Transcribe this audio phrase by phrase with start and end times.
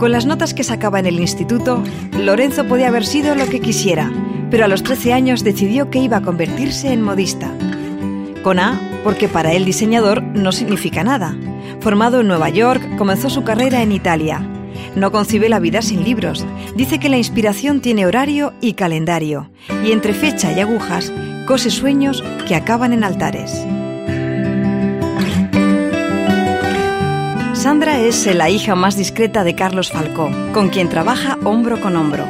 [0.00, 1.84] Con las notas que sacaba en el instituto,
[2.18, 4.10] Lorenzo podía haber sido lo que quisiera,
[4.50, 7.52] pero a los 13 años decidió que iba a convertirse en modista.
[8.42, 11.36] Con A, porque para él diseñador no significa nada.
[11.80, 14.40] Formado en Nueva York, comenzó su carrera en Italia.
[14.96, 16.46] No concibe la vida sin libros.
[16.74, 19.50] Dice que la inspiración tiene horario y calendario,
[19.84, 21.12] y entre fecha y agujas
[21.46, 23.66] cose sueños que acaban en altares.
[27.60, 32.26] Sandra es la hija más discreta de Carlos Falcó, con quien trabaja hombro con hombro.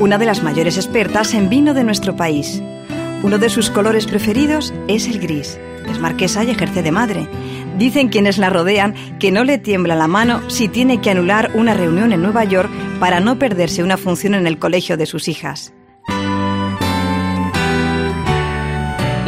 [0.00, 2.62] Una de las mayores expertas en vino de nuestro país.
[3.22, 5.60] Uno de sus colores preferidos es el gris.
[5.86, 7.28] Es marquesa y ejerce de madre.
[7.76, 11.74] Dicen quienes la rodean que no le tiembla la mano si tiene que anular una
[11.74, 15.74] reunión en Nueva York para no perderse una función en el colegio de sus hijas.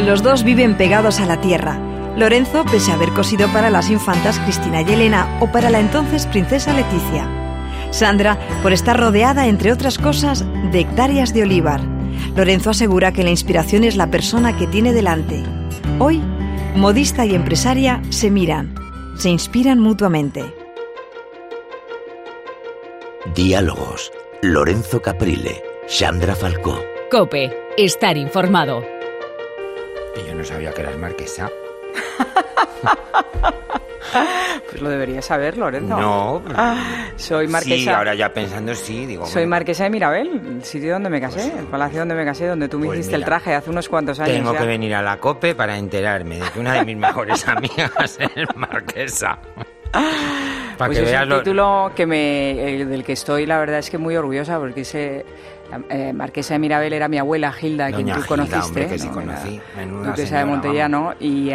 [0.03, 1.79] Los dos viven pegados a la tierra
[2.17, 6.25] Lorenzo, pese a haber cosido para las infantas Cristina y Elena o para la entonces
[6.25, 7.27] princesa Leticia.
[7.91, 11.81] Sandra, por estar rodeada, entre otras cosas, de hectáreas de olivar.
[12.35, 15.43] Lorenzo asegura que la inspiración es la persona que tiene delante.
[15.99, 16.21] Hoy,
[16.75, 18.75] modista y empresaria se miran,
[19.17, 20.43] se inspiran mutuamente.
[23.33, 24.11] Diálogos.
[24.41, 26.79] Lorenzo Caprile, Sandra Falcó.
[27.09, 28.83] Cope, estar informado.
[30.27, 31.49] Yo no sabía que eras marquesa.
[34.69, 35.97] pues lo debería saber, Lorenzo.
[35.97, 36.41] No.
[37.15, 37.75] soy marquesa.
[37.75, 39.25] Sí, ahora ya pensando sí, digo.
[39.25, 42.47] Soy marquesa de Mirabel, el sitio donde me casé, pues el palacio donde me casé,
[42.47, 44.35] donde tú me pues hiciste el traje hace unos cuantos años.
[44.35, 48.19] Tengo que venir a la COPE para enterarme de que una de mis mejores amigas
[48.19, 49.39] es marquesa.
[49.91, 53.97] Para pues que es un título que me, del que estoy, la verdad es que
[53.97, 55.25] muy orgullosa, porque ese
[55.89, 58.87] eh, Marquesa de Mirabel era mi abuela Gilda, quien tú conociste.
[58.87, 59.59] que sí conocí.
[60.05, 61.13] Duquesa de Montellano.
[61.19, 61.51] Y,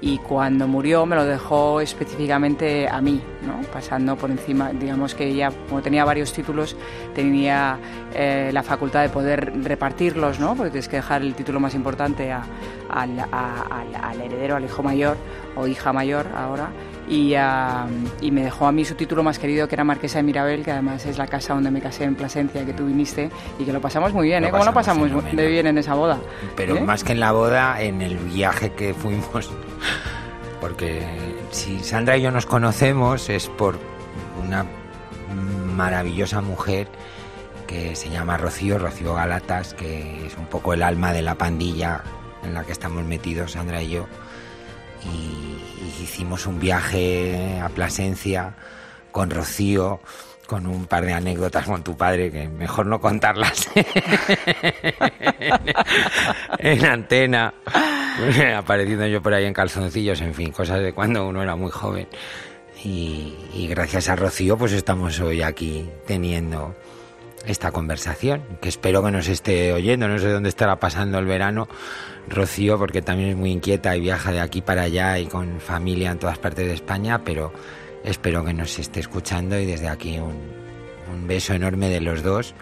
[0.00, 3.60] y cuando murió me lo dejó específicamente a mí, ¿no?
[3.72, 6.76] pasando por encima, digamos que ella, como tenía varios títulos,
[7.14, 7.78] tenía
[8.12, 10.56] eh, la facultad de poder repartirlos, ¿no?
[10.56, 12.42] porque tienes que dejar el título más importante al,
[12.90, 15.16] al heredero, al hijo mayor
[15.54, 16.70] o hija mayor ahora
[17.08, 17.34] y,
[18.30, 21.04] me dejó a mí su título más querido, que era Marquesa de Mirabel, que además
[21.06, 24.12] es la casa donde me casé en Plasencia, que tú viniste, y que lo pasamos
[24.12, 24.50] muy bien, ¿eh?
[24.50, 26.18] ¿Cómo lo pasamos de bien en esa boda?
[26.56, 26.80] Pero ¿Eh?
[26.80, 29.50] más que en la boda, en el viaje que fuimos,
[30.60, 31.02] porque
[31.50, 33.78] si Sandra y yo nos conocemos es por
[34.42, 34.64] una
[35.76, 36.88] maravillosa mujer
[37.66, 42.02] que se llama Rocío, Rocío Galatas, que es un poco el alma de la pandilla
[42.44, 44.06] en la que estamos metidos Sandra y yo.
[45.04, 48.54] Y hicimos un viaje a Plasencia
[49.10, 50.00] con Rocío,
[50.46, 53.68] con un par de anécdotas con tu padre que mejor no contarlas
[56.58, 57.54] en antena,
[58.56, 62.08] apareciendo yo por ahí en calzoncillos, en fin, cosas de cuando uno era muy joven.
[62.84, 66.74] Y, y gracias a Rocío pues estamos hoy aquí teniendo
[67.46, 71.68] esta conversación, que espero que nos esté oyendo, no sé dónde estará pasando el verano,
[72.28, 76.12] Rocío, porque también es muy inquieta y viaja de aquí para allá y con familia
[76.12, 77.52] en todas partes de España, pero
[78.04, 80.38] espero que nos esté escuchando y desde aquí un,
[81.12, 82.54] un beso enorme de los dos,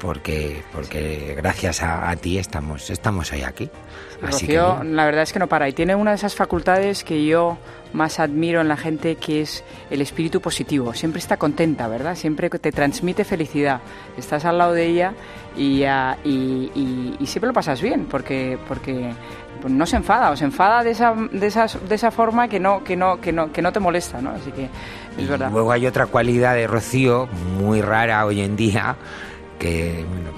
[0.00, 3.70] porque, porque gracias a, ti estamos, estamos hoy aquí.
[4.20, 7.58] Rocío, la verdad es que no para, y tiene una de esas facultades que yo
[7.92, 10.94] más admiro en la gente, que es el espíritu positivo.
[10.94, 12.14] Siempre está contenta, ¿verdad?
[12.14, 13.80] Siempre te transmite felicidad.
[14.16, 15.14] Estás al lado de ella
[15.56, 15.84] y,
[16.24, 19.12] y, y, siempre lo pasas bien, porque, porque
[19.60, 22.60] pues, no se enfada, o se enfada de esa, de esa, de esa forma que
[22.60, 24.30] no, que, no, que, no, que no te molesta, ¿no?
[24.30, 24.68] Así que
[25.18, 25.50] es verdad.
[25.50, 27.28] Luego hay otra cualidad de Rocío,
[27.58, 28.96] muy rara hoy en día,
[29.60, 30.30] que, bueno,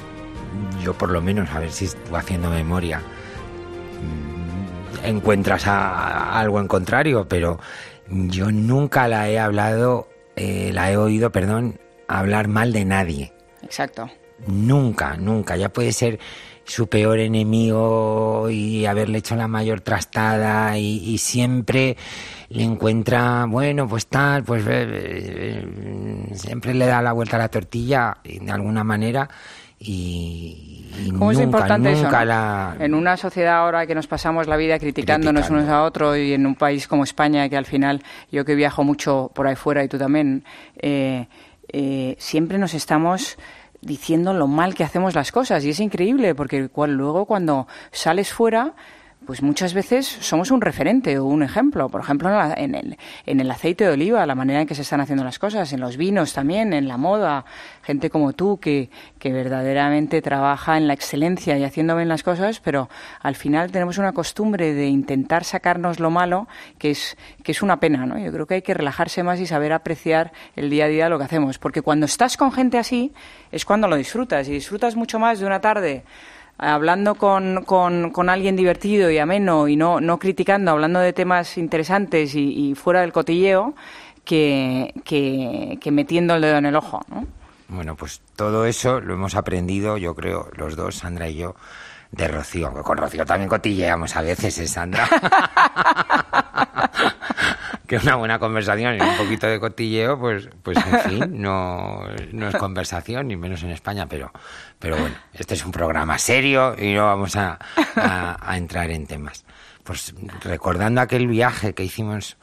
[0.83, 7.27] yo por lo menos, a ver si estoy haciendo memoria, mm, encuentras algo en contrario,
[7.27, 7.59] pero
[8.09, 13.33] yo nunca la he hablado, eh, la he oído, perdón, hablar mal de nadie.
[13.63, 14.11] Exacto.
[14.47, 15.57] Nunca, nunca.
[15.57, 16.19] Ya puede ser
[16.65, 21.97] su peor enemigo y haberle hecho la mayor trastada y, siempre
[22.53, 27.49] le encuentra, bueno, pues tal, pues eh, eh, siempre le da la vuelta a la
[27.49, 29.29] tortilla de alguna manera
[29.79, 32.09] y, ¿Cómo es importante eso?
[32.79, 36.47] En una sociedad ahora que nos pasamos la vida criticándonos unos a otros y en
[36.47, 39.89] un país como España que al final, yo que viajo mucho por ahí fuera y
[39.89, 40.45] tú también,
[40.77, 41.27] eh,
[42.19, 43.39] siempre nos estamos
[43.81, 48.75] diciendo lo mal que hacemos las cosas y es increíble porque luego cuando sales fuera
[49.27, 51.89] pues muchas veces somos un referente o un ejemplo.
[51.89, 52.97] Por ejemplo, en el,
[53.27, 55.81] en el aceite de oliva, la manera en que se están haciendo las cosas, en
[55.81, 57.45] los vinos también, en la moda.
[57.83, 62.61] Gente como tú que, que verdaderamente trabaja en la excelencia y haciendo bien las cosas,
[62.61, 62.89] pero
[63.21, 66.49] al final tenemos una costumbre de intentar sacarnos lo malo,
[66.79, 68.19] que es, que es una pena, ¿no?
[68.19, 71.19] Yo creo que hay que relajarse más y saber apreciar el día a día lo
[71.19, 71.59] que hacemos.
[71.59, 73.13] Porque cuando estás con gente así,
[73.51, 74.49] es cuando lo disfrutas.
[74.49, 76.05] Y disfrutas mucho más de una tarde
[76.63, 82.35] hablando con, con, alguien divertido y ameno y no, no criticando, hablando de temas interesantes
[82.35, 83.75] y, fuera del cotilleo,
[84.25, 87.01] que, que, metiendo el dedo en el ojo.
[87.09, 87.27] ¿no?
[87.69, 91.57] Bueno, pues todo eso lo hemos aprendido, yo creo, los dos, Sandra y yo,
[92.13, 92.69] de Rocío.
[92.69, 95.09] Aunque con Rocío también cotilleamos a veces, ¿eh, Sandra?
[97.87, 102.03] que una buena conversación y un poquito de cotilleo, pues, pues en fin, no,
[102.33, 104.33] no es conversación, ni menos en España, pero,
[104.79, 107.59] pero bueno, este es un programa serio y no vamos a,
[107.97, 109.45] a, entrar en temas.
[109.83, 112.37] Pues recordando aquel viaje que hicimos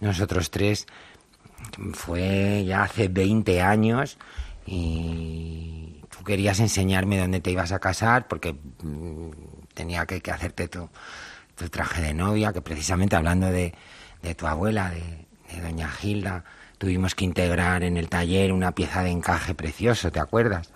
[0.00, 0.86] nosotros tres,
[1.92, 4.16] fue ya hace 20 años
[4.64, 9.30] y tú querías enseñarme dónde te ibas a casar porque mm,
[9.74, 10.88] tenía que, que hacerte tu,
[11.56, 13.74] tu, traje de novia, que precisamente hablando de,
[14.22, 16.44] de tu abuela, de, de doña Gilda,
[16.78, 20.70] tuvimos que integrar en el taller una pieza de encaje precioso, ¿te acuerdas?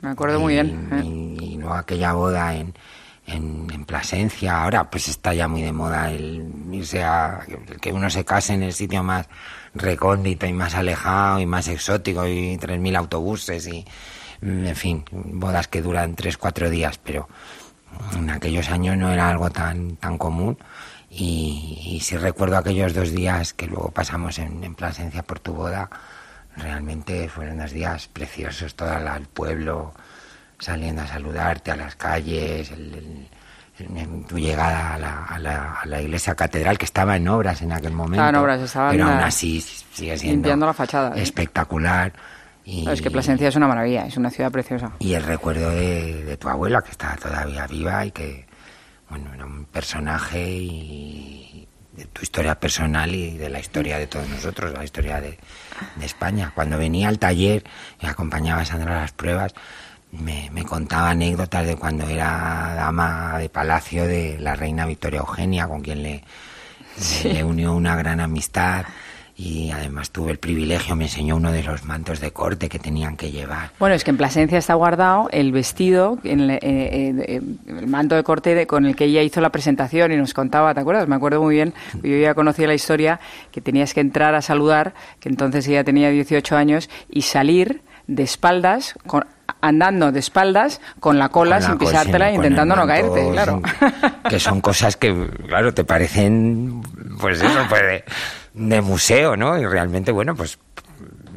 [0.00, 0.88] Me acuerdo muy bien.
[0.92, 1.44] ¿eh?
[1.44, 2.74] Y, luego aquella boda en,
[3.26, 7.40] en, Plasencia, ahora pues está ya muy de moda el irse a
[7.80, 9.26] que uno se case en el sitio más
[9.74, 13.84] recóndito y más alejado y más exótico y 3.000 autobuses y
[14.42, 17.28] en fin, bodas que duran 3, 4 días, pero
[18.16, 20.56] en aquellos años no era algo tan, tan común.
[21.10, 25.52] Y, y si recuerdo aquellos dos días que luego pasamos en, en Plasencia por tu
[25.52, 25.90] boda,
[26.56, 29.92] realmente fueron unos días preciosos, todo el pueblo
[30.58, 32.70] saliendo a saludarte a las calles,
[34.28, 35.38] tu llegada a
[35.86, 38.16] la, iglesia catedral que estaba en obras en aquel momento.
[38.16, 41.16] Estaba en obras, estaba pero aún así sigue siendo limpiando la fachada.
[41.16, 42.12] Espectacular.
[42.62, 44.92] Y, es que Plasencia es una maravilla, es una ciudad preciosa.
[44.98, 48.46] Y el recuerdo de, de tu abuela, que está todavía viva y que,
[49.10, 54.28] bueno, era un personaje y de tu historia personal y de la historia de todos
[54.28, 55.38] nosotros, la historia de,
[55.96, 56.52] de España.
[56.54, 57.64] Cuando venía al taller
[58.00, 59.52] y acompañaba a Sandra a las pruebas,
[60.12, 65.68] me, me, contaba anécdotas de cuando era dama de palacio de la reina Victoria Eugenia,
[65.68, 66.24] con quien le,
[67.24, 68.86] le unió una gran amistad
[69.40, 73.16] y además tuve el privilegio, me enseñó uno de los mantos de corte que tenían
[73.16, 73.70] que llevar.
[73.78, 78.22] Bueno, es que en Plasencia está guardado el vestido, el, eh, eh, el manto de
[78.22, 81.08] corte con el que ella hizo la presentación y nos contaba, ¿te acuerdas?
[81.08, 81.72] Me acuerdo muy bien,
[82.02, 83.18] yo ya conocía la historia,
[83.50, 88.24] que tenías que entrar a saludar, que entonces ella tenía 18 años, y salir de
[88.24, 88.94] espaldas,
[89.60, 93.62] andando de espaldas, con la cola sin pisártela, intentando no caerte, claro.
[94.28, 96.82] que son cosas que, claro, te parecen,
[97.20, 98.02] pues eso, pues
[98.54, 99.58] de museo, ¿no?
[99.58, 100.58] Y realmente, bueno, pues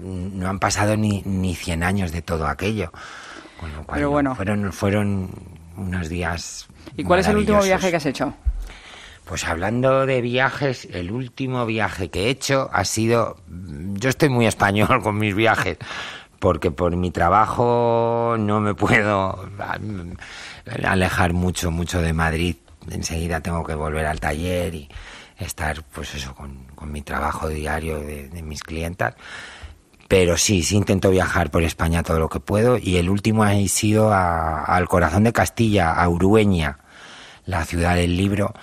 [0.03, 2.91] no han pasado ni, ni 100 años de todo aquello.
[3.59, 4.35] Con lo cual, Pero bueno.
[4.35, 5.29] fueron, fueron
[5.77, 6.67] unos días.
[6.97, 8.33] ¿Y cuál es el último viaje que has hecho?
[9.25, 13.37] Pues hablando de viajes, el último viaje que he hecho ha sido.
[13.47, 15.77] Yo estoy muy español con mis viajes,
[16.43, 19.49] porque por mi trabajo no me puedo
[20.83, 22.57] alejar mucho, mucho de Madrid.
[22.91, 24.89] Enseguida tengo que volver al taller y
[25.37, 29.15] estar, pues eso, con, mi trabajo diario de, mis clientas.
[30.09, 32.77] Pero sí, sí intento viajar por España todo lo que puedo.
[32.77, 36.79] Y el último ha sido al corazón de Castilla, a Urueña,
[37.45, 38.53] la ciudad del libro,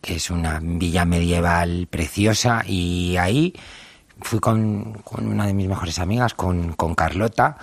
[0.00, 2.64] que es una villa medieval preciosa.
[2.66, 3.54] Y ahí
[4.22, 7.56] fui con, una de mis mejores amigas, con, con Carlota.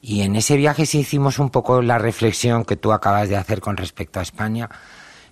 [0.00, 3.60] Y en ese viaje sí hicimos un poco la reflexión que tú acabas de hacer
[3.60, 4.68] con respecto a España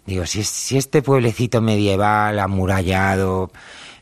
[0.06, 3.50] Digo, si, si este pueblecito medieval, amurallado,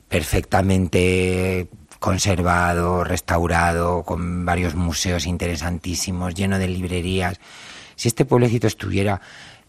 [0.09, 1.69] perfectamente
[1.99, 7.41] conservado, restaurado, con varios museos interesantísimos, lleno de librerías,
[7.97, 9.21] si este pueblecito estuviera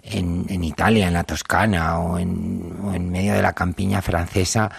[0.04, 4.72] en, en Italia, en la Toscana o en, o en medio de la campiña francesa,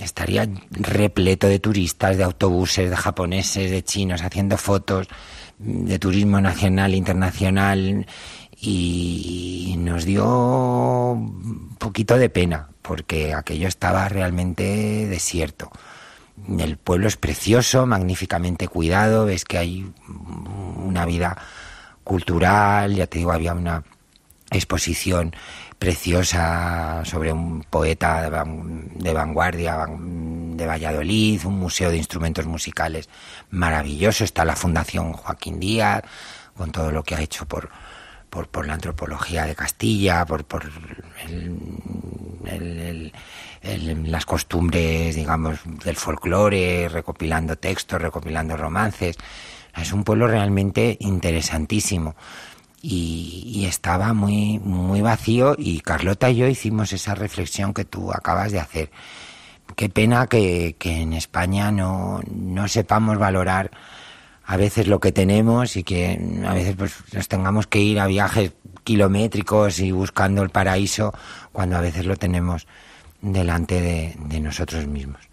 [0.00, 5.08] estaría repleto de turistas, de autobuses, de japoneses, de chinos haciendo fotos,
[5.58, 8.06] de turismo nacional, internacional
[8.60, 15.70] y nos dio un poquito de pena porque aquello estaba realmente desierto.
[16.58, 19.92] El pueblo es precioso, magníficamente cuidado, ves que hay
[20.76, 21.36] una vida
[22.02, 23.84] cultural, ya te digo, había una
[24.50, 25.34] exposición
[25.80, 33.08] preciosa sobre un poeta de vanguardia de Valladolid, un museo de instrumentos musicales
[33.48, 36.02] maravilloso, está la Fundación Joaquín Díaz,
[36.54, 37.70] con todo lo que ha hecho por,
[38.28, 40.70] por, la antropología de Castilla, por, por
[44.04, 49.16] las costumbres, digamos, del folclore, recopilando textos, recopilando romances.
[49.74, 52.16] Es un pueblo realmente interesantísimo.
[52.82, 58.50] Y, estaba muy, muy vacío y Carlota y yo hicimos esa reflexión que tú acabas
[58.50, 58.90] de hacer.
[59.76, 63.70] Qué pena que, que en España no, no sepamos valorar
[64.50, 68.08] a veces lo que tenemos y que a veces pues nos tengamos que ir a
[68.08, 71.14] viajes kilométricos y buscando el paraíso
[71.52, 72.66] cuando a veces lo tenemos
[73.20, 75.29] delante de, nosotros mismos.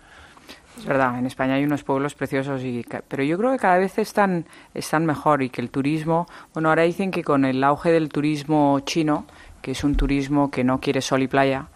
[0.77, 3.98] Es verdad, en España hay unos pueblos preciosos, y, pero yo creo que cada vez
[3.98, 8.10] están, están mejor y que el turismo, bueno, ahora dicen que con el auge del
[8.10, 9.25] turismo chino,
[9.62, 11.67] que es un turismo que no quiere sol y playa,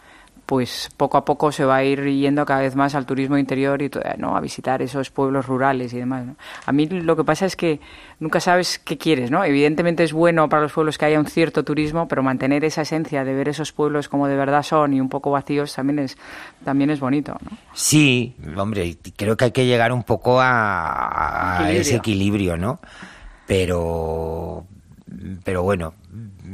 [0.46, 3.82] pues poco a poco se va a ir yendo cada vez más al turismo interior
[3.82, 4.36] y ¿no?
[4.36, 6.26] a visitar esos pueblos rurales y demás.
[6.66, 7.80] A mí lo que pasa es que
[8.20, 9.44] nunca sabes qué quieres, ¿no?
[9.44, 13.24] Evidentemente es bueno para los pueblos que haya un cierto turismo, pero mantener esa esencia
[13.24, 16.18] de ver esos pueblos como de verdad son y un poco vacíos también es
[16.64, 17.58] también es bonito, ¿no?
[17.74, 22.80] Sí, hombre, creo que hay que llegar un poco a, a ese equilibrio, ¿no?
[23.48, 24.66] Pero
[25.44, 25.94] pero bueno,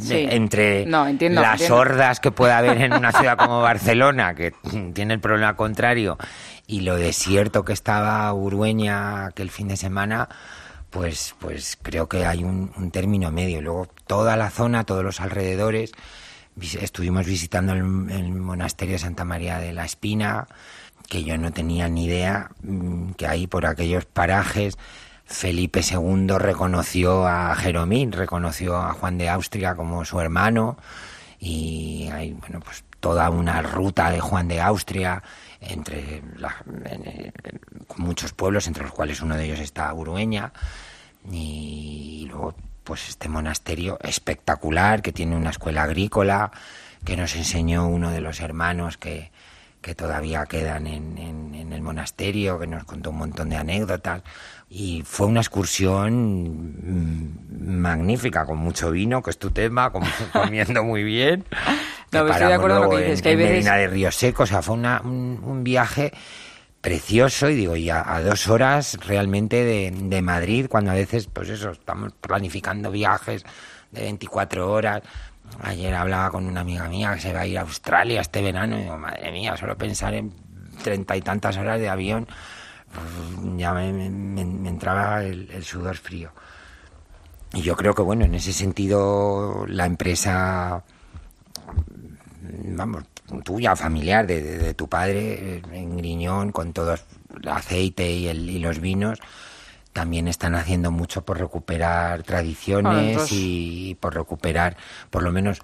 [0.09, 4.53] entre las hordas que puede haber en una ciudad como Barcelona, que
[4.93, 6.17] tiene el problema contrario,
[6.65, 10.29] y lo desierto que estaba Urueña aquel fin de semana,
[10.89, 13.61] pues, pues creo que hay un, término medio.
[13.61, 15.91] Luego toda la zona, todos los alrededores,
[16.79, 17.79] estuvimos visitando el,
[18.11, 20.47] el, monasterio de Santa María de la Espina,
[21.07, 24.77] que yo no tenía ni idea mm, que ahí por aquellos parajes
[25.27, 30.77] Felipe II reconoció a Jeromín, reconoció a Juan de Austria como su hermano
[31.39, 35.21] y hay bueno pues toda una ruta de Juan de Austria
[35.59, 36.23] entre
[37.97, 40.53] muchos pueblos entre los cuales uno de ellos está Urueña
[41.29, 42.55] y, luego
[42.85, 46.51] pues este monasterio espectacular que tiene una escuela agrícola
[47.03, 49.29] que nos enseñó uno de los hermanos que,
[49.81, 54.23] que todavía quedan en, en el monasterio, que nos contó un montón de anécdotas
[54.69, 59.91] y fue una excursión mm, magnífica, con mucho vino, que es tu tema,
[60.33, 61.45] comiendo muy bien.
[62.11, 63.65] no, estoy de acuerdo con lo que dices, que hay veces...
[63.65, 66.11] de Río Seco, o sea, fue un, viaje
[66.81, 71.49] precioso y digo, y a, dos horas realmente de, de, Madrid, cuando a veces, pues
[71.49, 73.43] eso, estamos planificando viajes
[73.91, 75.01] de 24 horas.
[75.61, 78.77] Ayer hablaba con una amiga mía que se va a ir a Australia este verano
[78.77, 80.33] y digo, madre mía, solo pensar en
[80.83, 82.27] treinta y tantas horas de avión
[83.57, 84.05] ya me,
[84.39, 86.31] entraba el, sudor frío.
[87.53, 90.83] Y yo creo que, bueno, en ese sentido, la empresa,
[92.41, 93.03] vamos,
[93.43, 98.79] tuya, familiar, de, tu padre, en Griñón, con todo el aceite y, el, y los
[98.79, 99.19] vinos,
[99.93, 104.77] también están haciendo mucho por recuperar tradiciones y por recuperar,
[105.09, 105.61] por lo menos,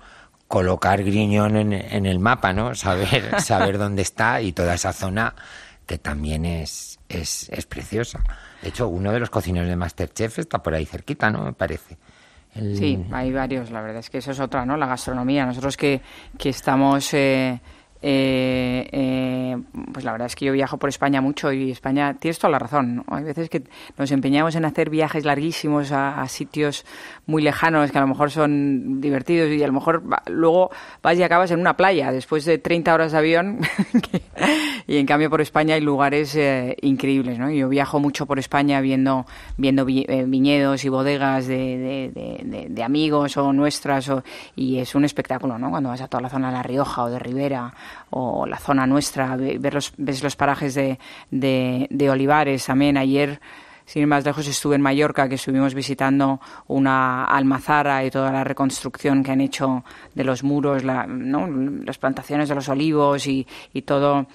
[0.47, 2.75] colocar Griñón en, en el mapa, ¿no?
[2.75, 5.35] Saber, saber dónde está y toda esa zona
[5.85, 8.23] que también es, es, es preciosa.
[8.61, 11.43] De hecho, uno de los cocineros de Masterchef está por ahí cerquita, ¿no?
[11.43, 11.97] Me parece.
[12.53, 14.77] Sí, hay varios, la verdad es que eso es otra, ¿no?
[14.77, 15.45] La gastronomía.
[15.45, 16.01] Nosotros que,
[16.37, 17.59] que estamos eh,
[18.05, 19.57] eh, eh,
[19.93, 22.59] pues la verdad es que yo viajo por España mucho y España, tienes toda la
[22.59, 23.63] razón, hay veces que
[23.97, 26.85] nos empeñamos en hacer viajes larguísimos a, sitios
[27.25, 31.23] muy lejanos que a lo mejor son divertidos y a lo mejor luego vas y
[31.23, 33.59] acabas en una playa después de 30 horas de avión
[34.87, 37.49] y en cambio por España hay lugares eh, increíbles, ¿no?
[37.51, 39.25] Yo viajo mucho por España viendo,
[39.57, 44.11] viendo eh, viñedos y bodegas de, amigos o nuestras
[44.57, 45.69] y es un espectáculo, ¿no?
[45.69, 47.73] Cuando vas a toda la zona de La Rioja o de Ribera
[48.09, 50.99] o la zona nuestra, ver los, ves los parajes de,
[51.31, 52.97] de, olivares también.
[52.97, 53.39] Ayer
[53.85, 58.43] sin ir más lejos, estuve en Mallorca, que estuvimos visitando una almazara y toda la
[58.43, 59.83] reconstrucción que han hecho
[60.13, 61.47] de los muros, la, ¿no?
[61.83, 64.27] las plantaciones de los olivos y, y todo.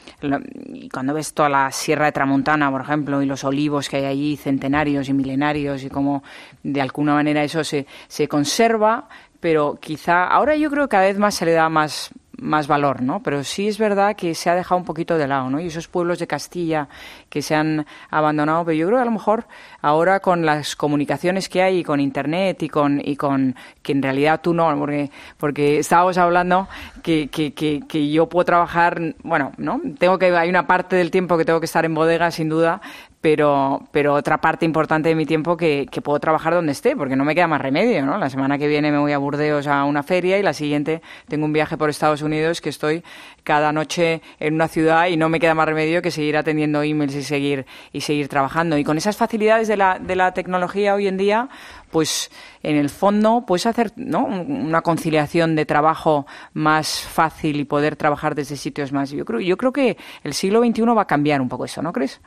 [0.67, 4.05] Y cuando ves toda la Sierra de Tramontana, por ejemplo, y los olivos que hay
[4.05, 6.23] allí, centenarios y milenarios, y cómo
[6.62, 9.09] de alguna manera eso se, se conserva,
[9.41, 13.02] pero quizá ahora yo creo que cada vez más se le da más más valor,
[13.02, 13.23] ¿no?
[13.23, 15.61] Pero sí es verdad que se ha dejado un poquito de lado, ¿no?
[15.61, 16.88] Y esos pueblos de Castilla
[17.28, 19.47] que se han abandonado, pero yo creo que a lo mejor
[19.83, 24.02] ahora con las comunicaciones que hay y con internet y con y con que en
[24.02, 26.68] realidad tú no, porque porque estábamos hablando
[27.02, 29.80] que, que, que, yo puedo trabajar, bueno, ¿no?
[29.99, 32.80] Tengo que, hay una parte del tiempo que tengo que estar en bodega, sin duda,
[33.21, 37.25] pero, pero otra parte importante de mi tiempo que, puedo trabajar donde esté, porque no
[37.25, 38.19] me queda más remedio, ¿no?
[38.19, 41.45] La semana que viene me voy a Burdeos a una feria y la siguiente tengo
[41.45, 43.03] un viaje por Estados Unidos que estoy
[43.43, 47.17] cada noche en una ciudad y no me queda más remedio que seguir atendiendo emails
[47.17, 48.79] y seguir, y seguir trabajando.
[48.79, 51.49] Y con esas facilidades de la, de la tecnología hoy en día,
[51.91, 52.31] pues
[52.63, 54.25] en el fondo puedes hacer ¿no?
[54.25, 59.11] una conciliación de trabajo más fácil y poder trabajar desde sitios más.
[59.11, 61.93] Yo creo, yo creo que el siglo XXI va a cambiar un poco eso, ¿no
[61.93, 62.21] crees?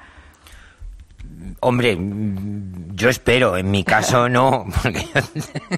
[1.59, 1.97] Hombre,
[2.93, 5.05] yo espero, en mi caso no, porque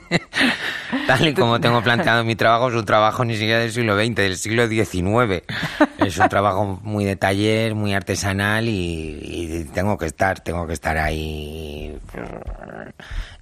[1.08, 4.16] tal y como tengo planteado mi trabajo, es un trabajo ni siquiera del siglo XX,
[4.16, 5.44] del siglo XIX.
[5.98, 10.98] Es un trabajo muy de taller, muy artesanal y, tengo que estar, tengo que estar
[10.98, 11.98] ahí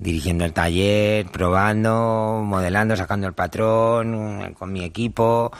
[0.02, 5.52] dirigiendo el taller, probando, modelando, sacando el patrón con mi equipo.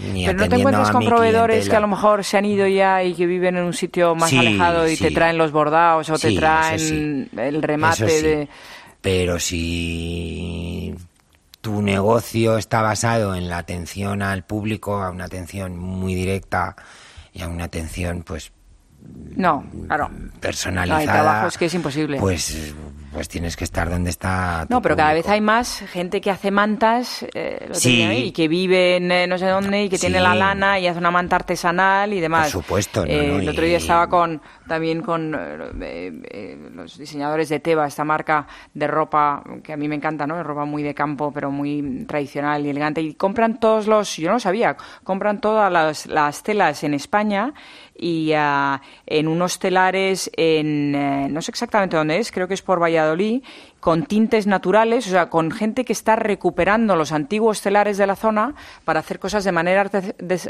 [0.00, 3.12] Pero no te encuentras con proveedores que a lo mejor se han ido ya y
[3.12, 7.28] que viven en un sitio más alejado y te traen los bordados o te traen
[7.36, 8.48] el remate de...
[9.02, 10.94] Pero si
[11.60, 16.74] tu negocio está basado en la atención al público, a una atención muy directa
[17.34, 18.52] y a una atención pues
[19.36, 20.10] no, claro.
[20.40, 21.04] personalizada.
[21.04, 22.18] No, trabajo es que es imposible.
[22.18, 22.74] Pues
[23.12, 24.66] pues tienes que estar donde está.
[24.68, 27.68] no, pero cada vez hay más gente que hace mantas eh,
[28.16, 30.98] y que vive en eh, no sé dónde y que tiene la lana y hace
[30.98, 32.52] una manta artesanal y demás.
[32.52, 33.04] Por supuesto.
[33.04, 35.32] Eh, el otro día estaba con también con
[36.74, 40.40] los diseñadores de Teba, esta marca de ropa que a mí me encanta, ¿no?
[40.42, 43.00] Ropa muy de campo, pero muy tradicional y elegante.
[43.00, 47.52] Y compran todos los, yo no lo sabía, compran todas las, las telas en España
[48.00, 50.92] y ah, en unos telares en,
[51.32, 52.99] no sé exactamente dónde es, creo que es por Valladolid,
[53.80, 58.14] con tintes naturales, o sea, con gente que está recuperando los antiguos telares de la
[58.14, 58.54] zona
[58.84, 59.90] para hacer cosas de manera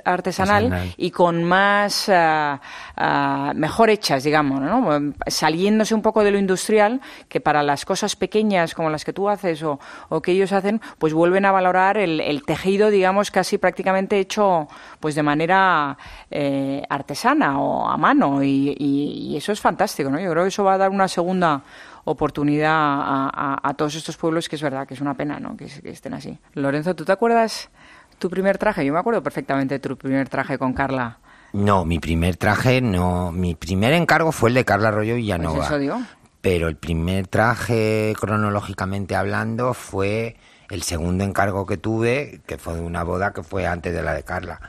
[0.05, 5.13] artesanal, y con más, uh, mejor hechas, digamos, ¿no?
[5.29, 9.29] saliéndose un poco de lo industrial, que para las cosas pequeñas como las que tú
[9.29, 9.79] haces o,
[10.09, 14.67] o que ellos hacen, pues vuelven a valorar el, el, tejido, digamos, casi prácticamente hecho
[14.99, 15.97] pues de manera
[16.31, 20.19] eh, artesana o a mano, y, y, y eso es fantástico, ¿no?
[20.19, 21.63] Yo creo que eso va a dar una segunda
[22.11, 25.57] oportunidad a, todos estos pueblos que es verdad que es una pena ¿no?
[25.57, 26.39] que, estén así.
[26.55, 27.71] Lorenzo, ¿tú te acuerdas
[28.19, 28.85] tu primer traje?
[28.85, 31.19] Yo me acuerdo perfectamente de tu primer traje con Carla.
[31.53, 33.33] No, mi primer traje no.
[33.33, 35.57] Mi primer encargo fue el de Carla Arroyo Villanova.
[35.57, 36.01] Pues eso digo.
[36.41, 40.37] Pero el primer traje, cronológicamente hablando, fue
[40.71, 44.15] el segundo encargo que tuve, que fue de una boda que fue antes de la
[44.15, 44.61] de Carla.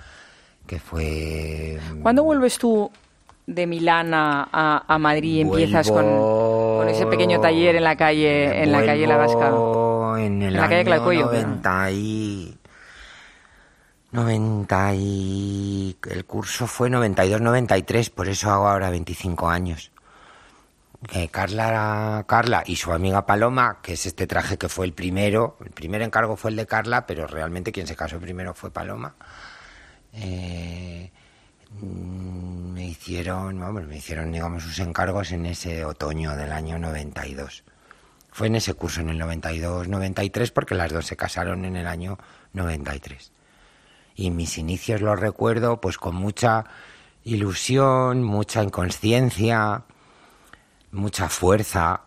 [0.66, 1.80] Que fue.
[2.02, 2.92] ¿Cuándo vuelves tú
[3.56, 8.72] de Milán a, a, Madrid empiezas con, con, ese pequeño taller en la calle en
[8.72, 9.48] la calle La Vasca.
[10.20, 12.58] en, el la calle Clacuello 90 y
[14.12, 19.92] 90 y el curso fue 92 93 por eso hago ahora 25 años.
[21.14, 25.58] Eh, Carla Carla y su amiga Paloma que es este traje que fue el primero
[25.66, 29.16] el primer encargo fue el de Carla pero realmente quien se casó primero fue Paloma.
[30.14, 31.12] Eh,
[31.80, 37.64] me hicieron, me hicieron, digamos, sus encargos en ese otoño del año 92.
[38.32, 42.18] Fue en ese curso, en el 92-93, porque las dos se casaron en el año
[42.54, 43.32] 93.
[44.16, 46.66] Y mis inicios los recuerdo pues con mucha
[47.24, 49.84] ilusión, mucha inconsciencia,
[50.92, 52.02] mucha fuerza.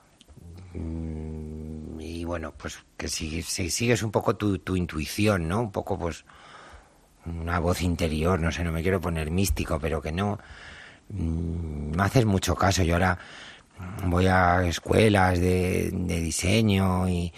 [0.75, 5.61] Mm, y bueno, pues que si, sigues un poco tu, tu intuición, ¿no?
[5.61, 6.25] Un poco pues
[7.27, 10.39] una voz interior, no sé, no me quiero poner místico, pero que no
[11.09, 12.83] me mm, haces mucho caso.
[12.83, 13.19] Yo ahora
[14.07, 17.33] voy a escuelas de, diseño y,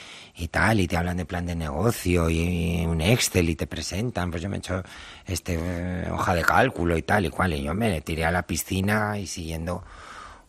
[0.50, 4.42] tal, y te hablan de plan de negocio y, un Excel y te presentan, pues
[4.42, 4.82] yo me he hecho
[5.26, 8.42] este eh, hoja de cálculo y tal y cual, y yo me tiré a la
[8.42, 9.84] piscina y siguiendo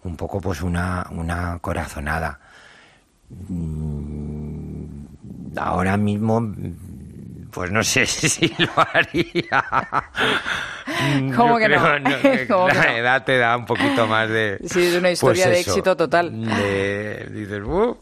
[0.04, 2.40] un poco pues una, una corazonada.
[3.30, 5.06] Mm,
[5.58, 6.54] ahora mismo
[7.58, 9.66] pues no sé si lo haría.
[11.36, 11.98] ¿Cómo que no?
[12.68, 14.60] la edad te da un poquito más de...
[14.64, 16.40] Sí, es una historia pues de éxito total.
[17.34, 17.98] dices, uh,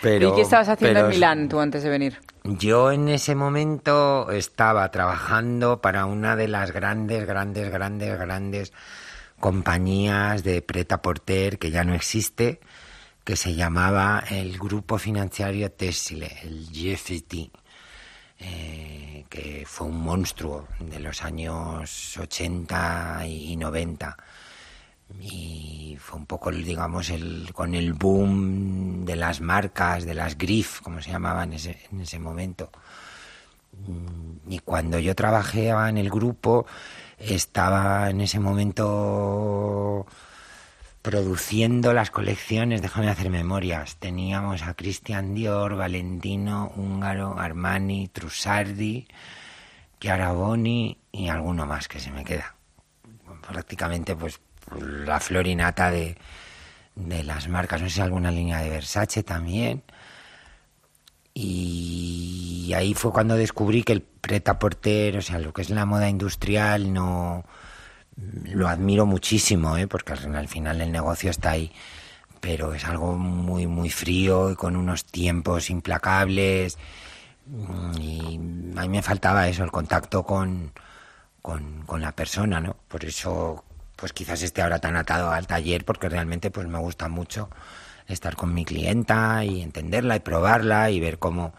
[0.00, 2.20] pero, ¿Y qué estabas haciendo en Milán tú antes de venir?
[2.44, 8.72] Yo en ese momento estaba trabajando para una de las grandes, grandes, grandes, grandes
[9.40, 12.60] compañías de preta porter que ya no existe,
[13.24, 17.61] que se llamaba el Grupo Financiario Tessile, el GFT
[18.42, 24.16] eh, que fue un monstruo de los años 80 y 90
[25.20, 30.80] y fue un poco, digamos, el, con el boom de las marcas, de las GRIF,
[30.80, 32.70] como se llamaban en ese, en ese momento.
[34.48, 36.66] Y cuando yo trabajaba en el grupo,
[37.18, 40.06] estaba en ese momento
[41.02, 43.96] produciendo las colecciones, déjame hacer memorias.
[43.96, 49.08] Teníamos a Christian Dior, Valentino, Húngaro, Armani, Trussardi,
[50.00, 52.54] Chiara Boni y alguno más que se me queda.
[53.46, 54.40] Prácticamente pues
[54.78, 56.16] la florinata de,
[56.94, 59.82] de las marcas, no sé si alguna línea de Versace también.
[61.34, 66.08] Y ahí fue cuando descubrí que el preta-porter, o sea, lo que es la moda
[66.08, 67.44] industrial, no
[68.16, 69.86] lo admiro muchísimo, ¿eh?
[69.86, 71.72] porque al final el negocio está ahí,
[72.40, 76.78] pero es algo muy, muy frío y con unos tiempos implacables.
[77.98, 78.36] Y
[78.76, 80.72] a mí me faltaba eso, el contacto con,
[81.40, 82.76] con, con la persona, ¿no?
[82.88, 83.64] Por eso,
[83.96, 87.50] pues quizás esté ahora tan atado al taller, porque realmente pues me gusta mucho
[88.06, 91.52] estar con mi clienta y entenderla y probarla y ver cómo,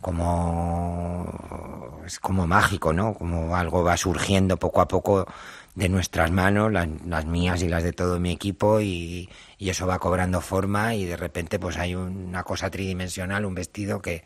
[0.00, 3.14] cómo es como mágico, ¿no?
[3.14, 5.26] Como algo va surgiendo poco a poco
[5.74, 9.98] de nuestras manos, las, mías y las de todo mi equipo, y, y, eso va
[9.98, 14.24] cobrando forma y de repente pues hay una cosa tridimensional, un vestido que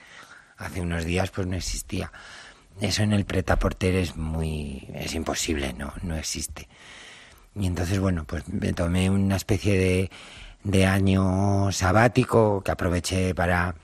[0.57, 2.13] hace unos días pues no existía.
[2.81, 6.69] Eso en el pretaporter es muy, es imposible, no, no existe.
[7.55, 10.11] Y entonces bueno, pues me tomé una especie de,
[10.65, 13.77] de año sabático que aproveché para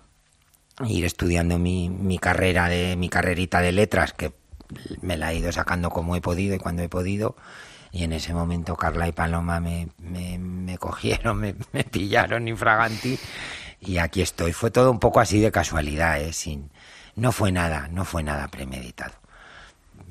[0.87, 4.33] ir estudiando mi, mi carrera de mi carrerita de letras que
[5.00, 7.37] me la he ido sacando como he podido y cuando he podido.
[7.92, 13.18] Y en ese momento Carla y Paloma me, me, cogieron, me, me, pillaron infraganti
[13.80, 14.52] y aquí estoy.
[14.52, 16.32] Fue todo un poco así de casualidad, ¿eh?
[16.32, 16.70] Sin,
[17.16, 19.21] no fue nada, no fue nada premeditado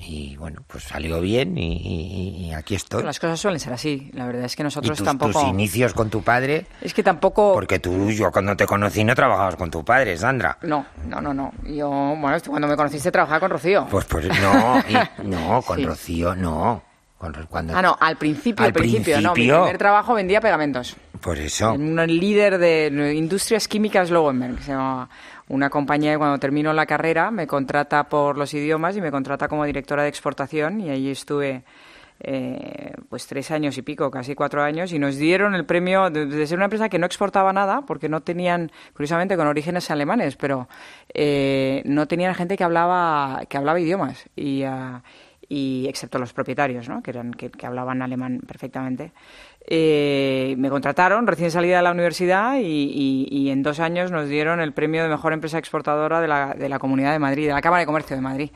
[0.04, 3.04] y bueno, pues salió bien y, aquí estoy.
[3.04, 5.34] Las cosas suelen ser así, la verdad es que nosotros tus, tampoco...
[5.34, 6.66] tus inicios con tu padre...
[6.82, 7.54] Es que tampoco...
[7.54, 10.58] Porque tú, yo cuando te conocí no trabajabas con tu padre, Sandra.
[10.64, 11.52] No, no, no, no.
[11.64, 13.88] Yo, bueno, cuando me conociste trabajaba con Rocío.
[13.90, 14.84] Pues, pues no,
[15.24, 16.82] no, con Rocío no.
[17.50, 17.78] cuando...
[17.78, 19.34] Ah, no, al principio, al, principio, no.
[19.34, 20.96] Mi primer trabajo vendía pegamentos.
[21.22, 21.74] Por eso.
[21.74, 25.08] Un líder de industrias químicas Lowenberg, que se llama
[25.52, 29.50] una compañía que cuando termino la carrera me contrata por los idiomas y me contrata
[29.50, 31.64] como directora de exportación y allí estuve
[32.22, 36.46] eh, pues tres años y pico, casi cuatro años, y nos dieron el premio de,
[36.48, 40.70] ser una empresa que no exportaba nada, porque no tenían, curiosamente, con orígenes alemanes, pero
[41.14, 44.64] eh, no tenían gente que hablaba, que hablaba idiomas, y,
[45.50, 47.02] y excepto los propietarios, ¿no?
[47.02, 49.14] que, eran, que hablaban alemán perfectamente.
[49.67, 54.74] Eh, me contrataron recién salida de la universidad y, en dos años nos dieron el
[54.74, 57.82] premio de mejor empresa exportadora de la, de la Comunidad de Madrid, de la Cámara
[57.82, 58.52] de Comercio de Madrid.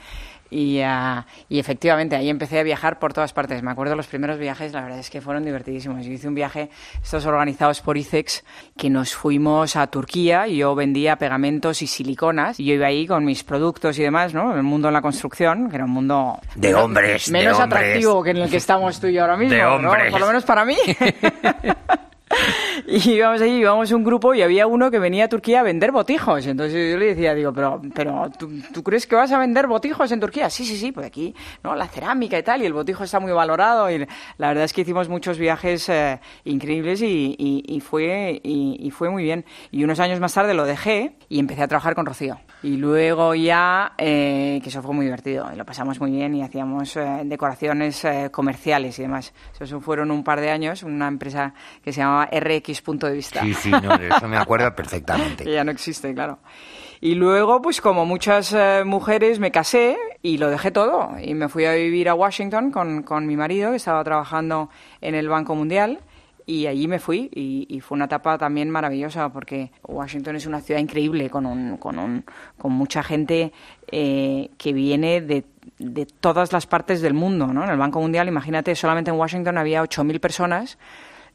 [0.49, 3.61] Y, ah, y, efectivamente, ahí empecé a viajar por todas partes.
[3.63, 6.05] Me acuerdo los primeros viajes, la verdad es que fueron divertidísimos.
[6.05, 6.69] Yo hice un viaje,
[7.03, 8.43] estos organizados por ICEX,
[8.77, 12.59] que nos fuimos a Turquía y yo vendía pegamentos y siliconas.
[12.59, 14.55] Y yo iba ahí con mis productos y demás, ¿no?
[14.55, 16.39] El mundo en la construcción, que era un mundo...
[16.55, 19.55] De hombres, Menos de atractivo que en el que estamos tú y yo ahora mismo,
[19.55, 20.11] de hombres.
[20.11, 20.77] Por lo menos para mí.
[22.87, 25.91] y íbamos allí, íbamos un grupo y había uno que venía a Turquía a vender
[25.91, 26.45] botijos.
[26.45, 30.19] Entonces yo le decía, digo, pero, pero ¿tú, crees que vas a vender botijos en
[30.19, 30.49] Turquía?
[30.49, 31.75] Sí, sí, sí, pues aquí, ¿no?
[31.75, 33.89] La cerámica y tal, y el botijo está muy valorado.
[33.89, 34.05] Y
[34.37, 39.23] la verdad es que hicimos muchos viajes eh, increíbles y, y, fue, y, fue muy
[39.23, 39.45] bien.
[39.71, 42.39] Y unos años más tarde lo dejé y empecé a trabajar con Rocío.
[42.63, 46.41] Y luego ya, eh, que eso fue muy divertido, y lo pasamos muy bien y
[46.41, 49.33] hacíamos eh, decoraciones comerciales y demás.
[49.59, 53.41] Eso fueron un par de años, una empresa que se llamaba RX punto de vista.
[53.41, 55.49] Sí, sí, no, eso me acuerdo perfectamente.
[55.49, 56.39] ya no existe, claro.
[57.01, 61.11] Y luego, pues como muchas eh, mujeres, me casé y lo dejé todo.
[61.21, 64.69] Y me fui a vivir a Washington con, con mi marido, que estaba trabajando
[65.01, 65.99] en el Banco Mundial.
[66.47, 70.79] Y allí me fui y, fue una etapa también maravillosa porque Washington es una ciudad
[70.79, 72.23] increíble con, un, con, un,
[72.57, 73.51] con mucha gente
[73.91, 75.43] eh, que viene de,
[75.79, 77.47] de todas las partes del mundo.
[77.47, 77.63] ¿no?
[77.63, 80.77] En el Banco Mundial, imagínate, solamente en Washington había 8.000 personas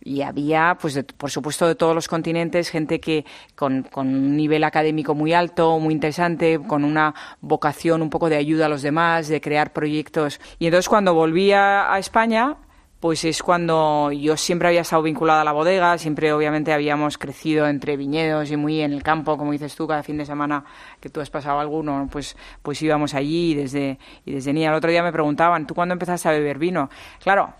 [0.02, 4.64] y había, pues, por supuesto, de todos los continentes, gente que con, con, un nivel
[4.64, 9.28] académico muy alto, muy interesante, con una vocación un poco de ayuda a los demás,
[9.28, 10.40] de crear proyectos.
[10.58, 12.56] Y entonces cuando volví a, España,
[12.98, 17.66] pues es cuando yo siempre había estado vinculada a la bodega, siempre obviamente habíamos crecido
[17.66, 20.64] entre viñedos y muy en el campo, como dices tú, cada fin de semana
[20.98, 24.70] que tú has pasado alguno, pues, pues íbamos allí y desde, y desde niña.
[24.70, 26.88] El otro día me preguntaban, ¿tú cuándo empezaste a beber vino?
[27.22, 27.52] Claro,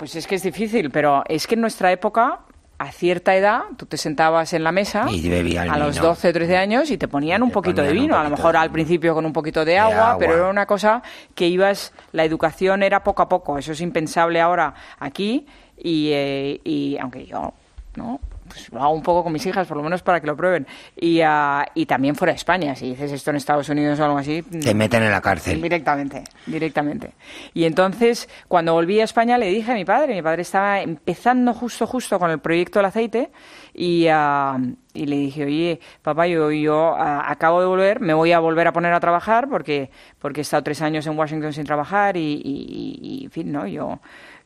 [0.00, 2.38] pues es que es difícil, pero es que en nuestra época
[2.78, 6.90] a cierta edad, tú te sentabas en la mesa a los 12 o 13 años
[6.90, 9.62] y te ponían un poquito de vino, a lo mejor al principio con un poquito
[9.66, 11.02] de agua, pero era una cosa
[11.34, 16.62] que ibas, la educación era poco a poco, eso es impensable ahora aquí y, eh,
[16.64, 17.52] y aunque yo,
[17.96, 18.20] ¿no?
[18.50, 20.66] Pues lo hago un poco con mis hijas, por lo menos para que lo prueben.
[20.96, 21.20] Y,
[21.74, 24.42] y también fuera de España, si dices esto en Estados Unidos o algo así.
[24.42, 25.62] Te meten en la cárcel.
[25.62, 27.14] Directamente, directamente.
[27.54, 31.54] Y entonces, cuando volví a España, le dije a mi padre, mi padre estaba empezando
[31.54, 33.30] justo, justo con el proyecto del aceite,
[33.72, 38.40] y, y le dije, oye, papá, yo, yo ah, acabo de volver, me voy a
[38.40, 42.16] volver a poner a trabajar porque, porque he estado tres años en Washington sin trabajar
[42.16, 43.66] y, y en fin, ¿no?
[43.66, 44.00] Yo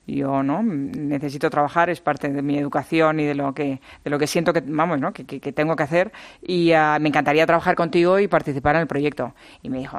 [0.07, 4.19] yo no necesito trabajar es parte de mi educación y de lo que de lo
[4.19, 6.13] que siento que vamos no que, que, tengo que hacer.
[6.43, 9.35] Y ah, me encantaría trabajar contigo y participar en el proyecto.
[9.63, 9.99] Y me dijo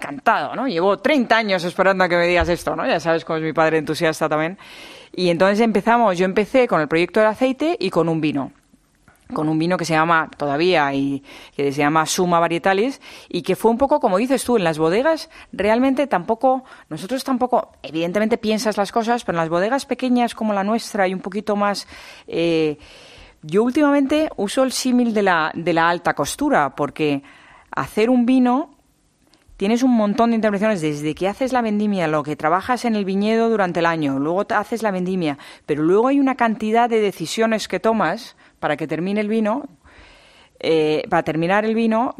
[0.00, 3.36] encantado no llevo 30 años esperando a que me digas esto no ya sabes cómo
[3.36, 4.58] es mi padre entusiasta también.
[5.12, 8.52] Y entonces empezamos yo empecé con el proyecto del aceite y con un vino
[9.32, 11.22] con un vino que se llama todavía y
[11.56, 14.78] que se llama Suma Varietalis y que fue un poco como dices tú en las
[14.78, 20.52] bodegas realmente tampoco nosotros tampoco evidentemente piensas las cosas pero en las bodegas pequeñas como
[20.52, 21.86] la nuestra y un poquito más
[22.26, 22.78] eh,
[23.42, 27.22] yo últimamente uso el símil de la de la alta costura porque
[27.70, 28.80] hacer un vino
[29.60, 33.04] tienes un montón de intervenciones desde que haces la vendimia, lo que trabajas en el
[33.04, 37.68] viñedo durante el año, luego haces la vendimia, pero luego hay una cantidad de decisiones
[37.68, 39.68] que tomas para que termine el vino,
[40.60, 42.14] eh, para terminar el vino,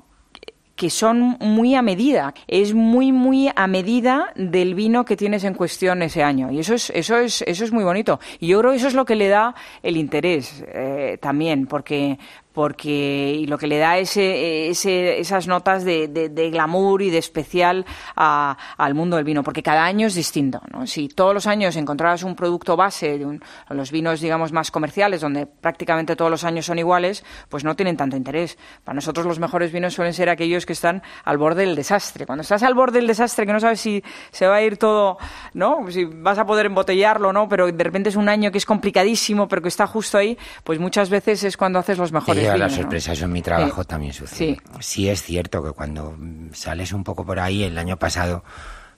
[0.80, 5.52] que son muy a medida, es muy muy a medida del vino que tienes en
[5.52, 6.50] cuestión ese año.
[6.50, 8.18] Y eso es eso es eso es muy bonito.
[8.38, 12.18] Y yo creo que eso es lo que le da el interés eh, también porque
[12.52, 17.18] porque y lo que le da ese, ese esas notas de, de, glamour y de
[17.18, 17.86] especial
[18.16, 20.60] al mundo del vino, porque cada año es distinto.
[20.72, 20.86] ¿no?
[20.86, 25.46] Si todos los años encontraras un producto base de los vinos, digamos, más comerciales, donde
[25.46, 28.58] prácticamente todos los años son iguales, pues no tienen tanto interés.
[28.84, 32.26] Para nosotros los mejores vinos suelen ser aquellos que están al borde del desastre.
[32.26, 35.18] Cuando estás al borde del desastre, que no sabes si se va a ir todo,
[35.54, 35.90] ¿no?
[35.90, 37.48] Si vas a poder embotellarlo, ¿no?
[37.48, 40.78] Pero de repente es un año que es complicadísimo, pero que está justo ahí, pues
[40.78, 44.58] muchas veces es cuando haces los mejores la sorpresa, eso en mi trabajo también sucede.
[44.80, 45.08] Sí.
[45.08, 46.16] es cierto que cuando
[46.52, 48.44] sales un poco por ahí, el año pasado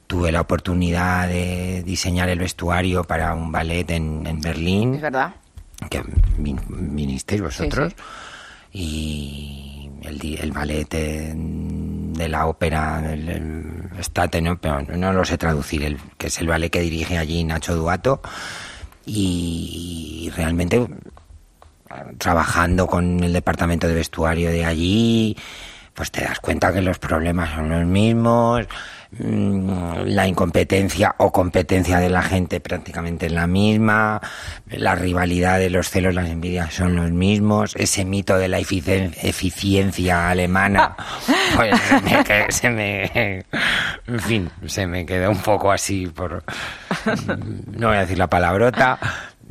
[0.06, 4.94] tuve la oportunidad de diseñar el vestuario para un ballet en, Berlín.
[4.94, 5.34] Es verdad.
[5.90, 6.02] Que
[6.38, 7.94] vinisteis vosotros.
[8.72, 14.58] Y el, el ballet de, la ópera, el, State, ¿no?
[14.60, 18.20] Pero no lo sé traducir, el, que es el ballet que dirige allí Nacho Duato.
[19.04, 20.86] Y realmente
[22.18, 25.36] trabajando con el departamento de vestuario de allí,
[25.94, 28.66] pues te das cuenta que los problemas son los mismos,
[29.10, 34.20] mm, la incompetencia o competencia de la gente prácticamente es la misma,
[34.70, 40.30] la rivalidad de los celos, las envidias son los mismos, ese mito de la eficiencia
[40.30, 40.96] alemana,
[41.56, 41.78] pues
[42.48, 43.44] se me,
[44.06, 46.42] en fin, se me quedó un poco así por,
[47.66, 48.98] no voy a decir la palabrota,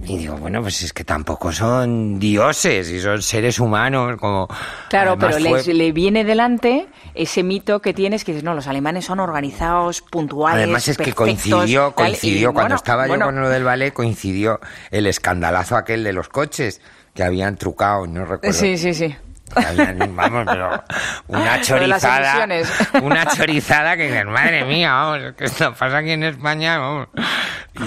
[0.05, 4.47] y digo, bueno, pues es que tampoco son dioses y son seres humanos como...
[4.89, 9.19] Claro, pero le viene delante ese mito que tienes que dices, no, los alemanes son
[9.19, 14.59] organizados, puntuales, Además es que coincidió, coincidió, cuando estaba yo con lo del ballet, coincidió
[14.89, 16.81] el escandalazo aquel de los coches
[17.13, 18.57] que habían trucado, no recuerdo.
[18.57, 19.15] Sí, sí, sí.
[19.55, 20.83] Vamos, pero
[21.27, 22.47] una chorizada.
[23.01, 27.07] Una chorizada que madre mía, vamos, que esto pasa aquí en España, vamos.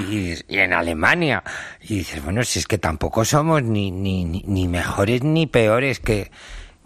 [0.08, 1.42] Y, en Alemania.
[1.82, 6.30] Y dices, bueno, si es que tampoco somos ni, ni, ni mejores ni peores que,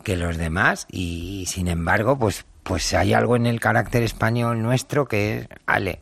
[0.03, 0.87] que los demás.
[0.91, 6.01] Y sin embargo, pues, pues hay algo en el carácter español nuestro que es, ale,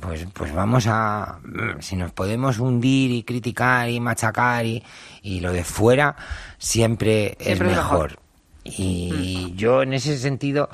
[0.00, 1.38] pues, pues vamos a,
[1.80, 4.82] si nos podemos hundir y criticar y machacar y,
[5.22, 6.16] y lo de fuera,
[6.64, 8.18] siempre, es mejor.
[8.64, 9.56] Y mm.
[9.56, 10.70] yo en ese sentido,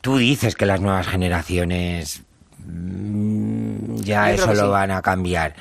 [0.00, 2.24] tú dices que las nuevas generaciones
[2.58, 5.54] mm, ya eso lo van a cambiar.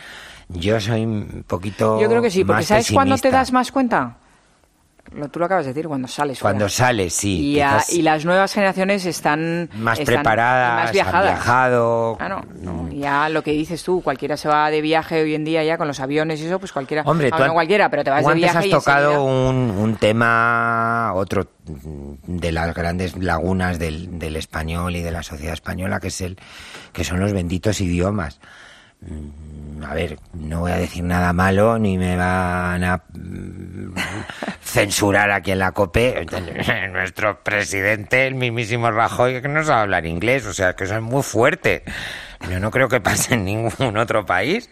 [0.49, 2.01] Yo soy un poquito.
[2.01, 4.17] Yo creo que sí, porque ¿sabes cuándo te das más cuenta?
[5.11, 6.39] Lo, tú lo acabas de decir, cuando sales.
[6.39, 7.59] Cuando sales, sí.
[7.89, 11.29] Y, las nuevas generaciones están más preparadas, más viajadas.
[11.29, 12.17] Han viajado.
[12.91, 15.87] ya lo que dices tú, cualquiera se va de viaje hoy en día ya con
[15.87, 17.03] los aviones y eso, pues cualquiera.
[17.05, 18.57] Hombre, tú no cualquiera, pero te vas de viaje.
[18.57, 21.47] has tocado un, un, tema, otro
[22.25, 26.37] de las grandes lagunas del, del español y de la sociedad española, que es el
[26.91, 28.39] que son los benditos idiomas
[29.85, 33.93] a ver, no voy a decir nada malo ni me van a mm,
[34.63, 36.25] censurar aquí en la COPE.
[36.91, 41.01] Nuestro presidente, el mismísimo Rajoy, que no sabe hablar inglés, o sea, que eso es
[41.01, 41.83] muy fuerte.
[42.49, 44.69] Yo no creo que pase en ningún otro país.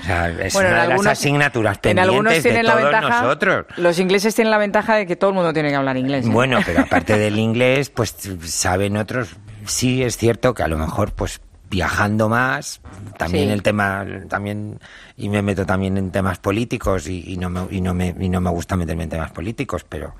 [0.00, 3.66] O sea, es una de las asignaturas pendientes de todos nosotros.
[3.76, 6.26] Los ingleses tienen la ventaja de que todo el mundo tiene que hablar inglés.
[6.26, 6.28] ¿eh?
[6.28, 9.36] Bueno, pero aparte del inglés, pues saben otros.
[9.64, 11.40] Sí, es cierto que a lo mejor, pues
[11.72, 12.82] viajando más,
[13.16, 13.52] también Sí.
[13.54, 14.78] el tema, también,
[15.16, 18.28] y me meto también en temas políticos y, y no me, y, no me, y
[18.28, 20.14] no me gusta meterme en temas políticos, pero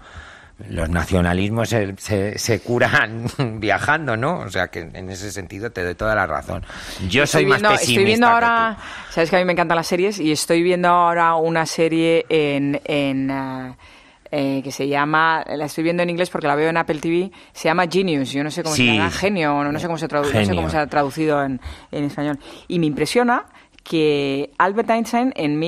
[0.70, 3.26] los nacionalismos se, se, se curan
[3.60, 4.38] viajando, ¿no?
[4.40, 6.64] O sea que en ese sentido te doy toda la razón.
[7.08, 7.90] Yo soy más viendo- pesimista.
[7.92, 9.12] Estoy viendo que ahora, tú.
[9.12, 12.80] sabes que a mí me encantan las series y estoy viendo ahora una serie en,
[12.84, 13.74] en eh,
[14.32, 17.30] eh, que se llama, la estoy viendo en inglés porque la veo en Apple TV,
[17.52, 18.86] se llama Genius, yo no sé cómo Sí.
[18.88, 20.56] se llama, genio, no, no sé cómo se traduce, no sé Genio.
[20.62, 21.60] cómo se ha traducido en,
[21.92, 22.38] en español.
[22.66, 23.44] Y me impresiona
[23.84, 25.58] que Albert Einstein en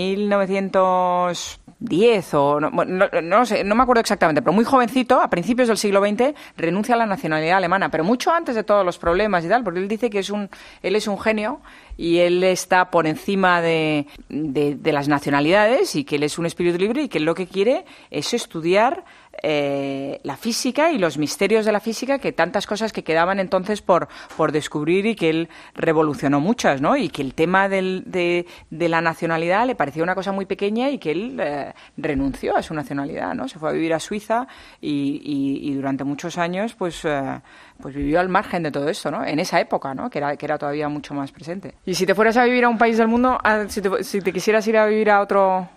[1.80, 5.68] 1910 o no, no, no sé, no me acuerdo exactamente, pero muy jovencito, a principios
[5.68, 9.44] del siglo XX, renuncia a la nacionalidad alemana, pero mucho antes de todos los problemas
[9.44, 10.48] y tal, porque él dice que es un,
[10.82, 11.60] él es un genio
[11.96, 16.46] y él está por encima de, de, de las nacionalidades y que él es un
[16.46, 19.04] espíritu libre y que él lo que quiere es estudiar
[19.42, 23.82] eh, la física y los misterios de la física, que tantas cosas que quedaban entonces
[23.82, 26.96] por, por descubrir y que él revolucionó muchas, ¿no?
[26.96, 30.90] Y que el tema del- de, de la nacionalidad le parecía una cosa muy pequeña
[30.90, 33.48] y que él eh, renunció a su nacionalidad, ¿no?
[33.48, 34.46] Se fue a vivir a Suiza
[34.80, 37.40] y, y- y durante muchos años, pues, eh,
[37.80, 39.24] pues vivió al margen de todo esto, ¿no?
[39.24, 40.08] En esa época, ¿no?
[40.10, 41.74] Que era, que era todavía mucho más presente.
[41.84, 44.20] Y si te fueras a vivir a un país del mundo, ah, si te, si
[44.20, 45.68] te quisieras ir a vivir a otro,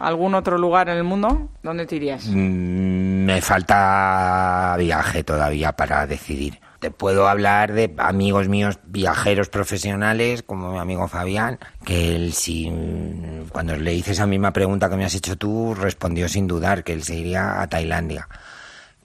[0.00, 2.26] algún otro lugar en el mundo, ¿dónde te irías?
[2.26, 6.60] Mm, Me falta viaje todavía para decidir.
[6.78, 12.70] Te puedo hablar de amigos míos viajeros profesionales, como mi amigo Fabián, que él sí,
[12.70, 16.84] mm, cuando le hice esa misma pregunta que me has hecho tú, respondió sin dudar
[16.84, 18.28] que él se iría a Tailandia.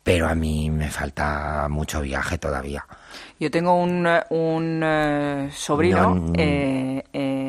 [0.04, 2.86] Pero a mí me falta mucho viaje todavía.
[3.40, 6.34] Yo tengo un, eh, un eh, sobrino No, no.
[6.38, 7.41] eh, eh,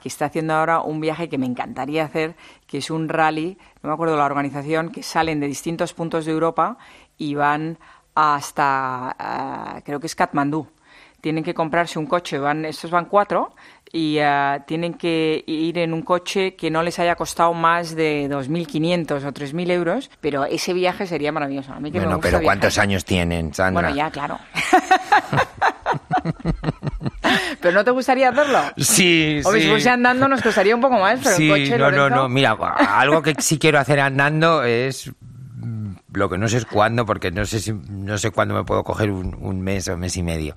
[0.00, 3.88] que está haciendo ahora un viaje que me encantaría hacer, que es un rally, no
[3.88, 6.78] me acuerdo la organización, que salen de distintos puntos de Europa
[7.16, 7.78] y van
[8.14, 10.66] hasta, ah, creo que es Katmandú.
[11.20, 13.52] Tienen que comprarse un coche, van, estos van cuatro,
[13.92, 18.28] y ah, tienen que ir en un coche que no les haya costado más de
[18.30, 21.72] 2.500 o 3.000 euros, pero ese viaje sería maravilloso.
[21.72, 22.44] A mí que me Bueno, gusta pero viajar.
[22.58, 23.82] ¿cuántos años tienen, Sandra?
[23.82, 24.38] Bueno, ya, claro.
[27.60, 28.60] ¿Pero no te gustaría hacerlo?
[28.76, 29.66] Sí, Hombre, sí.
[29.66, 32.16] si fuese andando nos costaría un poco más, pero sí, en coche, no, no, Lorenzo,
[32.16, 32.28] no.
[32.28, 35.10] Mira, algo que sí quiero hacer andando es
[36.12, 38.82] lo que no sé es cuándo, porque no sé si no sé cuándo me puedo
[38.82, 40.54] coger un, un mes o mes y medio.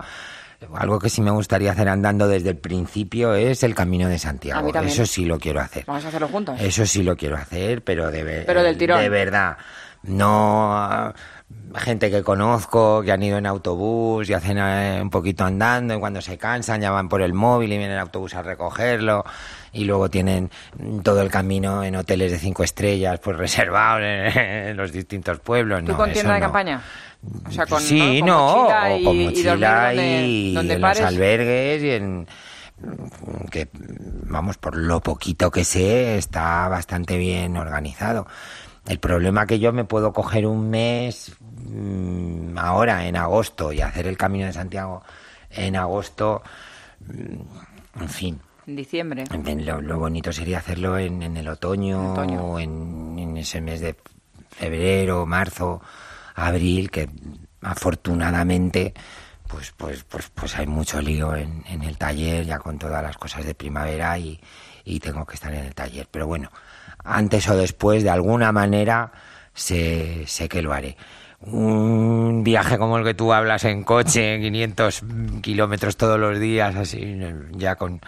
[0.74, 4.72] Algo que sí me gustaría hacer andando desde el principio es el Camino de Santiago.
[4.82, 5.84] Eso sí lo quiero hacer.
[5.86, 6.56] Vamos a hacerlo juntos.
[6.60, 9.00] Eso sí lo quiero hacer, pero de, Pero del tirón.
[9.00, 9.56] de verdad.
[10.04, 11.12] No
[11.76, 16.00] gente que conozco, que han ido en autobús y hacen eh, un poquito andando y
[16.00, 19.24] cuando se cansan ya van por el móvil y viene el autobús a recogerlo
[19.72, 20.50] y luego tienen
[21.02, 25.84] todo el camino en hoteles de cinco estrellas pues reservados en, los distintos pueblos.
[25.84, 26.46] ¿Tú no, con tienda de no.
[26.46, 26.82] campaña?
[27.46, 30.74] O sea, con, sí, Con no, mochila o y, con y mochila donde, y donde
[30.74, 32.26] en los albergues y en
[33.50, 38.26] que vamos por lo poquito que sé está bastante bien organizado.
[38.86, 44.06] El problema que yo me puedo coger un mes mm, ahora en agosto y hacer
[44.06, 45.02] el Camino de Santiago
[45.50, 46.42] en agosto,
[47.06, 48.40] mm, en fin.
[48.66, 49.24] En diciembre.
[49.64, 52.42] Lo, lo bonito sería hacerlo en, en el otoño, Otoño.
[52.44, 53.96] o en, en ese mes de
[54.50, 55.80] febrero, marzo,
[56.34, 57.08] abril, que
[57.60, 58.94] afortunadamente
[59.48, 63.16] pues pues pues pues hay mucho lío en, en el taller ya con todas las
[63.18, 64.40] cosas de primavera y,
[64.84, 66.08] y tengo que estar en el taller.
[66.10, 66.50] Pero bueno,
[67.04, 69.12] antes o después, de alguna manera,
[69.54, 70.96] sé, sé que lo haré.
[71.40, 75.02] Un viaje como el que tú hablas en coche, 500
[75.42, 77.18] kilómetros todos los días, así,
[77.52, 78.00] ya con...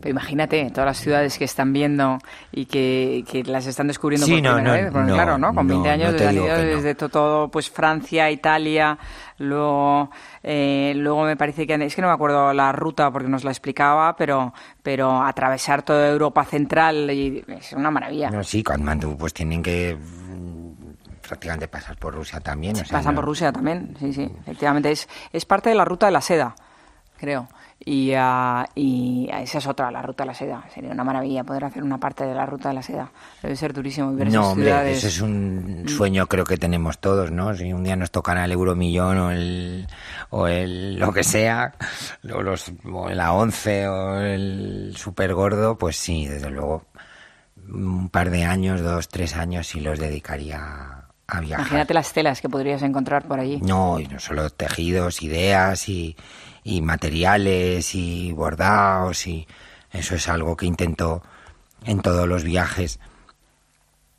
[0.00, 2.18] Pero imagínate, todas las ciudades que están viendo
[2.50, 4.92] y que, que las están descubriendo Sí, por no, primera no, vez.
[5.08, 5.54] No, claro, ¿no?
[5.54, 8.98] Con no, 20 años desde to- todo, pues Francia, Italia,
[9.38, 10.10] luego,
[10.42, 13.50] eh, luego me parece que, es que no me acuerdo la ruta porque nos la
[13.50, 18.30] explicaba, pero, pero atravesar toda Europa central y es una maravilla.
[18.30, 22.74] No, sí, Katmandú, pues tienen que mm, prácticamente pasar por Rusia también.
[22.74, 24.90] o sea, Pasan no- por Rusia también, sí, sí, efectivamente.
[24.90, 26.54] Es, es parte de la ruta de la seda,
[27.18, 27.48] creo.
[27.86, 30.64] Y, ah, y esa es otra, la ruta de la seda.
[30.72, 33.10] Sería una maravilla poder hacer una parte de la ruta de la seda.
[33.42, 34.98] Debe ser durísimo y ver No, esas hombre, ciudades.
[34.98, 37.54] ese es un sueño creo que tenemos todos, ¿no?
[37.54, 39.86] Si un día nos tocará el euromillón o el,
[40.30, 41.74] o el lo que sea,
[42.32, 46.86] o, los, o la once o el super gordo, pues sí, desde luego,
[47.68, 51.66] un par de años, dos, tres años, sí los dedicaría a viajar.
[51.66, 53.58] Imagínate las telas que podrías encontrar por allí.
[53.62, 56.16] No, y no solo tejidos, ideas y,
[56.64, 59.46] y materiales y bordados y
[59.92, 61.22] eso es algo que intento
[61.84, 62.98] en todos los viajes.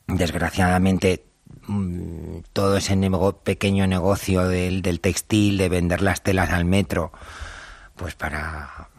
[0.07, 1.25] Desgraciadamente
[1.67, 2.95] mm, todo ese
[3.43, 7.11] pequeño negocio del, del textil, de vender las telas al metro,
[7.95, 8.89] pues para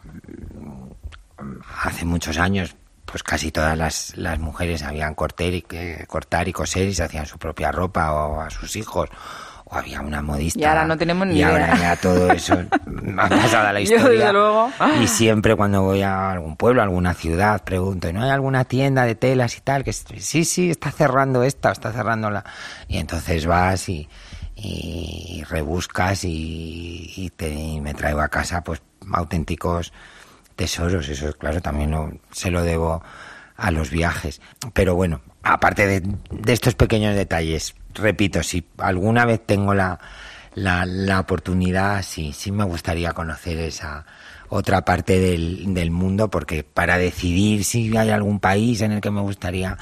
[1.81, 5.65] hace muchos años pues casi todas las, las mujeres sabían cortar y,
[6.07, 9.09] cortar y coser y se hacían su propia ropa o a sus hijos
[9.69, 10.59] o había una modista.
[10.59, 11.49] Y ahora no tenemos ni y idea.
[11.49, 12.53] ahora ya todo eso
[13.17, 14.19] ha pasado a la Yo, historia.
[14.19, 14.71] desde luego.
[15.03, 19.03] Y siempre cuando voy a algún pueblo, a alguna ciudad, pregunto, ¿no hay alguna tienda
[19.05, 19.83] de telas y tal?
[19.83, 22.45] Que sí, sí, está cerrando esta, está cerrando la...
[22.87, 24.07] Y entonces vas y,
[24.55, 29.91] y rebuscas y, y te, y me traigo a casa pues auténticos
[30.55, 31.09] tesoros.
[31.09, 33.03] Eso, claro, también lo- se lo debo
[33.55, 34.41] a los viajes.
[34.73, 36.01] Pero bueno, aparte de,
[36.31, 39.99] de estos pequeños detalles, repito, si alguna vez tengo la,
[40.55, 44.05] la, la oportunidad, sí, sí me gustaría conocer esa
[44.49, 49.11] otra parte del, del mundo, porque para decidir si hay algún país en el que
[49.11, 49.77] me gustaría,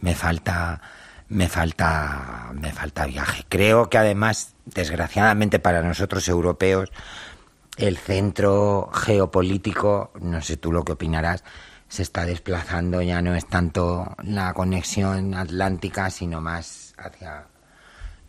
[0.00, 0.80] me falta
[1.28, 3.44] me falta me falta viaje.
[3.48, 6.90] Creo que además, desgraciadamente para nosotros europeos,
[7.76, 11.44] el centro geopolítico, no sé tú lo que opinarás,
[11.88, 17.46] se está desplazando, ya no es tanto la conexión atlántica, sino más hacia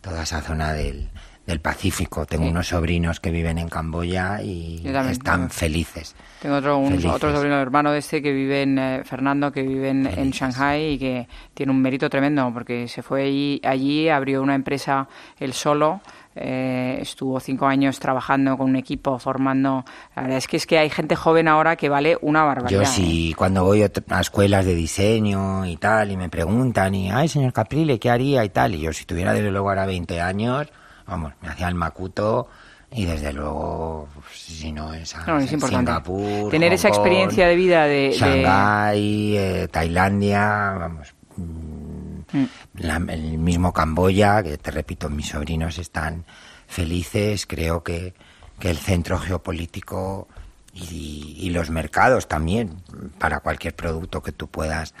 [0.08, 1.08] toda esa zona del,
[1.48, 2.24] del Pacífico.
[2.26, 2.50] Tengo Sí.
[2.50, 6.14] unos sobrinos que viven en Camboya y están felices.
[6.40, 7.10] Tengo otro, un, Felices.
[7.10, 10.30] otro sobrino hermano de este que vive en eh, Fernando, que vive en.
[10.30, 15.08] Shanghai y que tiene un mérito tremendo porque se fue allí, allí abrió una empresa
[15.40, 16.00] él solo.
[16.40, 19.84] eh, estuvo cinco años trabajando con un equipo, formando.
[20.14, 22.70] La verdad es que es que hay gente joven ahora que vale una barbaridad.
[22.78, 22.86] Yo ¿eh?
[22.86, 23.90] sí, cuando voy a
[24.20, 28.50] escuelas de diseño y tal, y me preguntan, y, ay, señor Caprile, ¿qué haría y
[28.50, 28.76] tal?
[28.76, 30.68] Y yo, si tuviera desde luego ahora 20 años,
[31.08, 32.48] vamos, me hacía el macuto,
[32.90, 35.90] y desde luego, si no es, a- No, es importante.
[35.90, 42.44] Singapur, Tener Hong esa Kong, experiencia de vida de- de- Shanghái, eh, Tailandia, vamos, Mm.
[42.74, 46.24] la- el mismo Camboya, que te repito, mis sobrinos están
[46.66, 48.14] felices, creo que,
[48.58, 50.28] que el centro geopolítico
[50.74, 52.82] y, y los mercados también,
[53.18, 54.94] para cualquier producto que tú puedas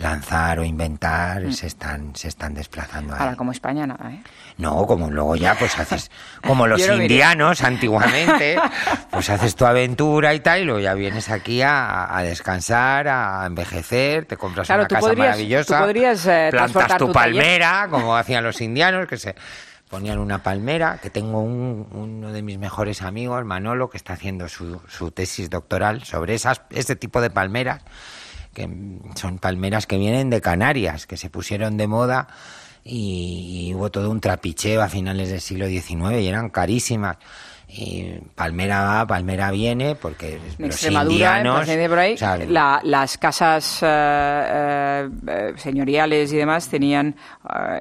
[0.00, 3.20] lanzar o inventar, se están se están desplazando ahí.
[3.20, 4.22] Ahora, como España, nada, ¿eh?
[4.56, 6.10] No, como luego ya pues haces
[6.46, 8.56] como los indianos antiguamente,
[9.10, 13.44] pues haces tu aventura y tal, y luego ya vienes aquí a, a descansar, a
[13.46, 18.16] envejecer, te compras Claro, una casa podrías- maravillosa, tú podrías, eh, plantas tu palmera, como
[18.16, 19.34] hacían los indianos, que se
[19.90, 24.48] ponían una palmera, que tengo un- uno de mis mejores amigos, Manolo, que está haciendo
[24.48, 27.82] su, su tesis doctoral sobre esas, ese tipo de palmeras,
[28.66, 32.28] que son palmeras que vienen de Canarias, que se pusieron de moda
[32.84, 37.16] y, y hubo todo un trapicheo a finales del siglo XIX y eran carísimas.
[37.72, 41.68] Y palmera va, palmera viene, porque En los Extremadura, indianos...
[41.68, 47.14] en por ahí, o sea, la- las casas eh, eh, señoriales y demás tenían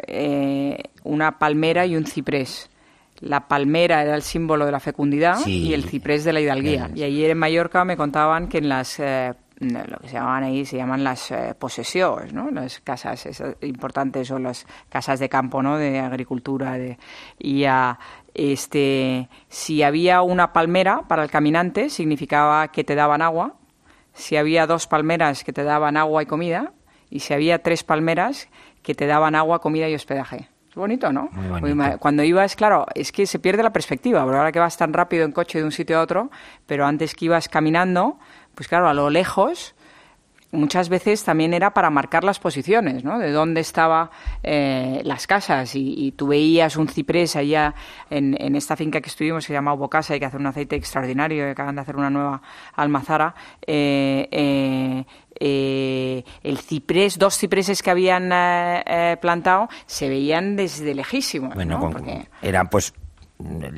[0.08, 2.70] eh, una palmera y un ciprés.
[3.22, 5.70] La palmera era el símbolo de la fecundidad Sí.
[5.70, 6.90] y el ciprés de la hidalguía.
[6.94, 8.98] Y ayer en Mallorca me contaban que en las
[9.60, 12.50] lo que se llamaban ahí se llaman las eh, posesiones, ¿no?
[12.52, 15.78] Las casas esas importantes son las casas de campo, ¿no?
[15.78, 16.98] De agricultura de,
[17.38, 18.00] y ah,
[18.34, 23.56] este si había una palmera para el caminante significaba que te daban agua.
[24.14, 26.72] Si había dos palmeras que te daban agua y comida
[27.10, 28.48] y si había tres palmeras
[28.82, 30.50] que te daban agua, comida y hospedaje.
[30.70, 31.30] Es bonito, ¿no?
[31.32, 31.62] Muy bonito.
[31.68, 34.78] Muy ma- Cuando ibas, claro, es que se pierde la perspectiva, porque ahora que vas
[34.78, 36.30] tan rápido en coche de un sitio a otro,
[36.66, 38.20] pero antes que ibas caminando,
[38.60, 39.74] pues claro, a lo lejos,
[40.52, 43.18] muchas veces también era para marcar las posiciones, ¿no?
[43.20, 44.10] De dónde estaban
[44.44, 47.74] las casas y, y tú veías un ciprés allá
[48.10, 50.76] en, en esta finca que estuvimos, que se llama Bocasa, y que hace un aceite
[50.76, 52.42] extraordinario, que acaban de hacer una nueva
[52.76, 53.34] almazara,
[53.66, 55.06] eh, eh,
[55.40, 61.76] eh, el ciprés, dos cipreses que habían eh, eh, plantado, se veían desde lejísimos, Bueno,
[61.76, 61.80] ¿no?
[61.80, 62.94] con- Porque- eran pues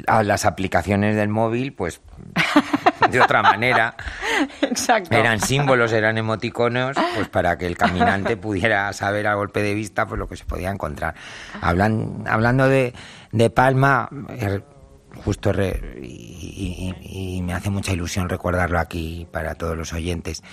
[0.08, 2.02] a las aplicaciones del móvil, pues
[3.12, 3.96] de otra manera.
[4.62, 5.16] Exacto.
[5.16, 10.06] Eran símbolos, eran emoticonos, pues para que el caminante pudiera saber a golpe de vista
[10.08, 11.16] pues lo que se podía encontrar.
[11.62, 12.94] Hablan, hablando de,
[13.32, 14.62] de Palma, eh,
[15.24, 20.44] justo re- y, y- y me hace mucha ilusión recordarlo aquí para todos los oyentes.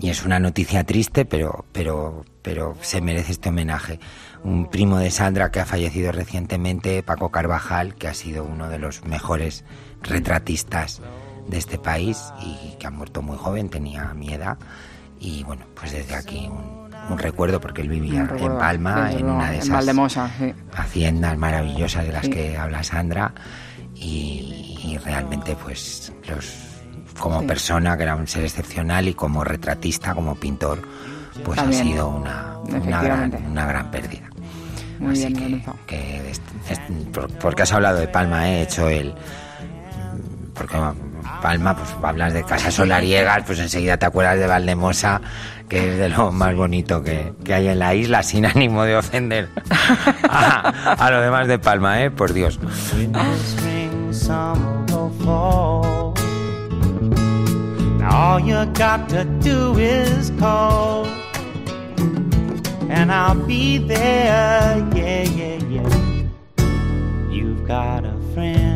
[0.00, 3.98] Y es una noticia triste, pero, pero, pero se merece este homenaje.
[4.44, 8.78] Un primo de Sandra que ha fallecido recientemente, Paco Carvajal, que ha sido uno de
[8.78, 9.64] los mejores
[10.02, 11.02] retratistas
[11.48, 14.58] de este país y que ha muerto muy joven, tenía mi edad.
[15.18, 19.30] Y bueno, pues desde aquí un, un recuerdo, porque él vivía recuerdo, en Palma, en
[19.30, 20.52] una de esas Valdemosa, sí.
[20.74, 22.30] haciendas maravillosas de las Sí.
[22.30, 23.32] que habla Sandra.
[23.94, 26.52] Y, y realmente, pues, los
[27.18, 27.46] como Sí.
[27.46, 30.82] persona, que era un ser excepcional, y como retratista, como pintor,
[31.44, 34.28] pues También, ha sido una, una, gran, una gran pérdida.
[34.98, 36.32] Muy Así bien, que, que
[37.12, 39.14] por- porque has hablado de Palma, he hecho el
[40.54, 40.76] porque
[41.40, 45.20] Palma, pues hablas de casas solariegas, pues enseguida te acuerdas de Valdemosa,
[45.68, 49.48] que es de lo más bonito que, hay en la isla, sin ánimo de ofender
[50.28, 52.10] a, a lo demás de Palma, ¿eh?
[52.10, 52.58] Por Dios.
[67.30, 68.75] You've got a friend.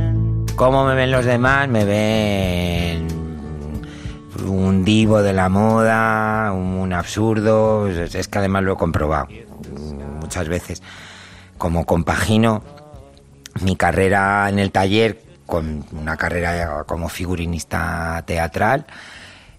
[0.60, 1.70] ¿Cómo me ven los demás?
[1.70, 3.08] Me ven
[4.46, 7.88] un divo de la moda, un absurdo.
[7.88, 9.26] Es que además lo he comprobado
[10.20, 10.82] muchas veces.
[11.56, 12.62] Como compagino
[13.62, 18.84] mi carrera en el taller con una carrera como figurinista teatral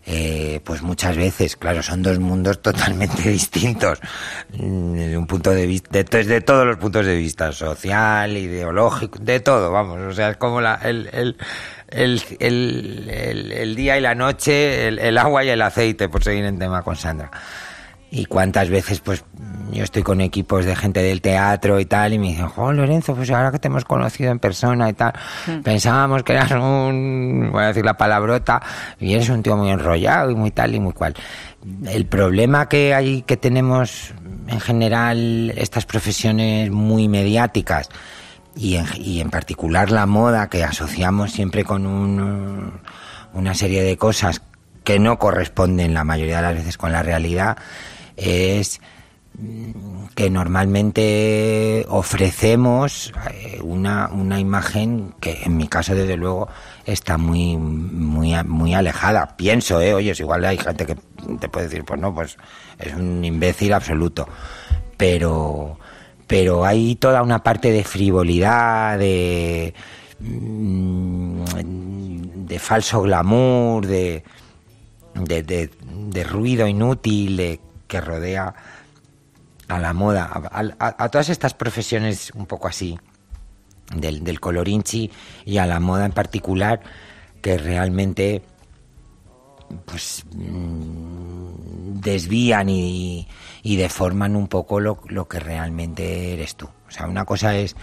[0.06, 3.99] eh, pues muchas veces, claro, son dos mundos totalmente distintos
[4.58, 9.39] mm, desde un punto de vista, desde todos los puntos de vista, social, ideológico, de
[9.39, 11.10] todo, vamos, o sea, es como la, el,
[11.91, 16.58] el, el, el día y la noche, el, agua y el aceite, por seguir en
[16.58, 17.30] tema con Sandra.
[18.14, 19.24] Y cuántas veces, pues,
[19.72, 23.16] yo estoy con equipos de gente del teatro y tal, y me dicen, oh, Lorenzo,
[23.16, 25.14] pues ahora que te hemos conocido en persona y tal,
[25.47, 25.62] mm.
[25.62, 28.62] pensábamos que eras un, voy a decir la palabrota,
[28.99, 31.16] y eres un tío muy enrollado y muy tal y muy cual.
[31.88, 34.14] El problema que hay, que tenemos
[34.47, 37.89] en general estas profesiones muy mediáticas,
[38.57, 42.82] y en, y en particular la moda, que asociamos siempre con un,
[43.34, 44.41] una serie de cosas
[44.84, 47.57] que no corresponden la mayoría de las veces con la realidad,
[48.18, 48.80] es
[50.16, 56.49] que normalmente ofrecemos eh, una, una imagen que en mi caso desde luego
[56.86, 59.36] está muy muy muy alejada.
[59.38, 60.95] Pienso eh oye igual hay gente que
[61.39, 62.38] te puede decir pues no pues
[62.78, 64.28] es un imbécil absoluto.
[64.97, 65.78] Pero
[66.28, 69.74] pero hay toda una parte de frivolidad de
[70.20, 71.43] mm,
[72.47, 74.24] de falso glamour de
[75.16, 75.70] de, de,
[76.09, 77.59] de ruido inútil de
[77.92, 78.56] que rodea
[79.68, 80.32] a la moda,
[80.80, 82.98] a, todas estas profesiones un poco así,
[83.94, 85.12] del, del colorinchi
[85.44, 86.80] y a la moda en particular,
[87.42, 88.44] que realmente
[89.86, 93.28] pues mm, desvían y,
[93.62, 96.70] y, deforman un poco lo, lo, que realmente eres tú.
[96.88, 97.76] O sea, una cosa es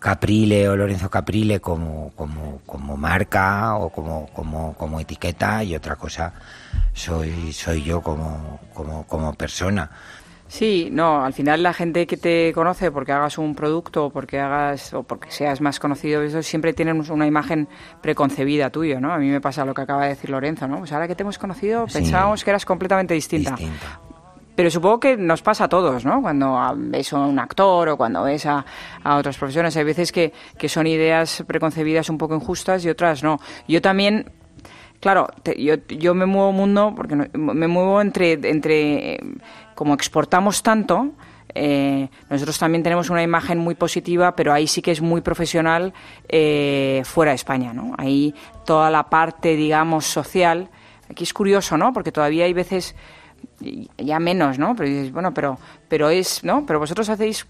[0.00, 5.94] Caprile o Lorenzo Caprile como, como, como marca o como, como, como etiqueta y otra
[5.94, 6.32] cosa
[6.94, 9.90] soy, soy yo como, como, como persona.
[10.48, 14.40] Sí, no, al final la gente que te conoce porque hagas un producto o porque
[14.40, 17.68] hagas o porque seas más conocido, eso siempre tienen una imagen
[18.02, 19.12] preconcebida tuya, ¿no?
[19.12, 20.78] A mí me pasa lo que acaba de decir Lorenzo, ¿no?
[20.80, 23.54] Pues ahora que te hemos conocido pensábamos que eras completamente distinta.
[24.60, 26.20] Pero supongo que nos pasa a todos, ¿no?
[26.20, 28.62] Cuando ves a un actor o cuando ves a,
[29.02, 33.22] a otras profesiones, hay veces que, que son ideas preconcebidas un poco injustas y otras
[33.22, 33.40] no.
[33.66, 34.30] Yo también
[35.00, 39.18] claro, yo, yo me muevo mundo porque me muevo entre, entre
[39.74, 41.12] como exportamos tanto,
[41.54, 45.94] eh, nosotros también tenemos una imagen muy positiva, pero ahí sí que es muy profesional
[46.28, 47.94] eh, fuera de España, ¿no?
[47.96, 48.34] Ahí
[48.66, 50.68] toda la parte, digamos, social.
[51.08, 51.94] Aquí es curioso, ¿no?
[51.94, 52.94] Porque todavía hay veces
[53.98, 54.74] ya menos, ¿no?
[54.74, 55.58] Pero dices, bueno, pero,
[55.88, 56.64] pero es, ¿no?
[56.66, 57.46] Pero vosotros hacéis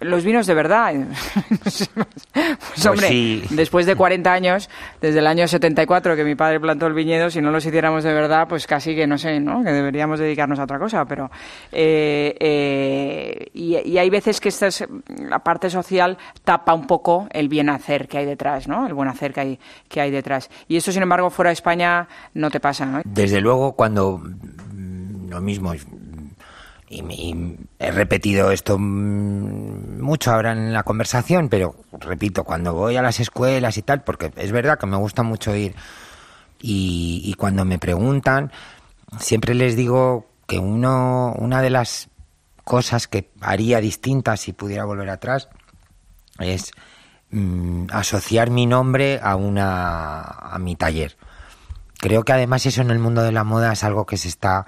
[0.00, 0.94] los vinos de verdad.
[1.62, 1.90] pues,
[2.32, 4.68] pues hombre, después de 40 años,
[5.00, 8.12] desde el año 74 que mi padre plantó el viñedo, si no los hiciéramos de
[8.12, 9.62] verdad, pues casi que no sé, ¿no?
[9.62, 11.30] Que deberíamos dedicarnos a otra cosa, pero...
[11.72, 17.48] Eh, eh, y, hay veces que esta es, la parte social tapa un poco el
[17.48, 18.86] bien hacer que hay detrás, ¿no?
[18.86, 20.50] El buen hacer que hay, que hay detrás.
[20.68, 23.02] Y eso, sin embargo, fuera de España no te pasa, ¿no?
[23.04, 24.20] Desde luego, cuando
[25.36, 25.74] lo mismo.
[26.88, 33.20] Y, he repetido esto mucho ahora en la conversación, pero repito, cuando voy a las
[33.20, 35.74] escuelas y tal, porque es verdad que me gusta mucho ir
[36.60, 38.52] y, cuando me preguntan,
[39.18, 42.08] siempre les digo que uno, una de las
[42.64, 45.48] cosas que haría distintas si pudiera volver atrás
[46.38, 46.72] es
[47.30, 51.16] mm, asociar mi nombre a una a mi taller.
[51.98, 54.66] Creo que además eso en el mundo de la moda es algo que se está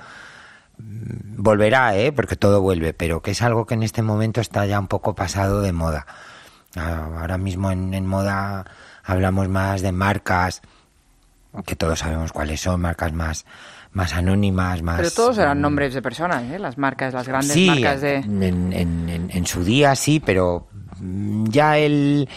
[0.79, 2.13] volverá, ¿eh?
[2.13, 5.15] porque todo vuelve, pero que es algo que en este momento está ya un poco
[5.15, 6.07] pasado de moda.
[6.77, 8.65] Ahora mismo en, moda
[9.05, 10.63] hablamos más de marcas,
[11.67, 13.47] que todos sabemos cuáles son, marcas más
[13.91, 14.99] más anónimas, más...
[14.99, 16.59] Pero todos eran mm, nombres de personas, ¿eh?
[16.59, 18.17] Las marcas, las grandes marcas de...
[18.17, 20.69] En, en, en su día sí, pero
[21.45, 22.29] ya el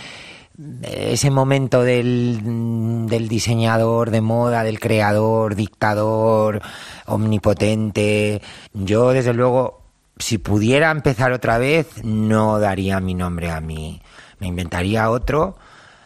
[0.83, 6.61] ese momento del, del, diseñador de moda, del creador, dictador,
[7.05, 8.41] omnipotente.
[8.73, 9.81] Yo, desde luego,
[10.17, 14.01] si pudiera empezar otra vez, no daría mi nombre a mí.
[14.39, 15.57] Me inventaría otro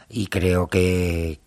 [0.10, 1.40] y creo que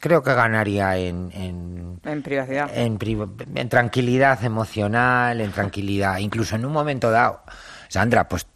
[0.00, 2.70] creo que ganaría en, en, En privacidad.
[2.76, 2.98] en,
[3.54, 7.42] en tranquilidad emocional, en tranquilidad, incluso en un momento dado.
[7.88, 8.46] Sandra, pues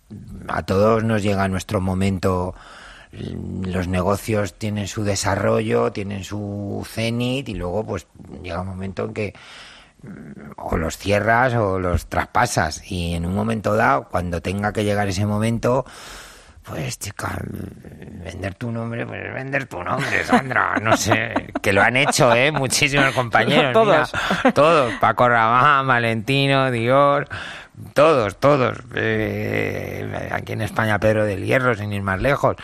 [0.48, 2.54] a todos nos llega nuestro momento.
[3.12, 8.06] Los negocios tienen su desarrollo, tienen su cenit y luego pues
[8.42, 9.34] llega un momento en que
[10.02, 14.84] mm, o los cierras o los traspasas y en un momento dado, cuando tenga que
[14.84, 15.84] llegar ese momento,
[16.62, 21.82] pues chica, mm, vender tu nombre, pues vender tu nombre, Sandra, no sé, que lo
[21.82, 22.52] han hecho, ¿eh?
[22.52, 23.72] Muchísimos compañeros.
[23.72, 24.12] Todos.
[24.12, 27.28] mira, todos, Paco Rabanne, Valentino, Dior,
[27.94, 28.78] todos, todos.
[28.94, 32.56] Eh, aquí en España Pedro del Hierro, sin ir más lejos.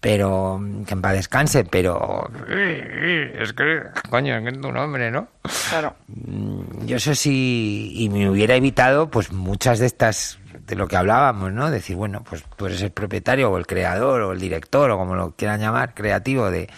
[0.00, 5.10] Pero que en paz descanse, pero eh, es que, coño, es que es tu nombre,
[5.10, 5.28] ¿no?
[5.68, 5.94] Claro.
[6.08, 10.96] Mm, Yo eso sí, y me hubiera evitado pues muchas de estas, de lo que
[10.96, 11.70] hablábamos, ¿no?
[11.70, 15.14] Decir, bueno, pues tú eres el propietario o el creador o el director o como
[15.16, 16.70] lo quieran llamar, creativo de,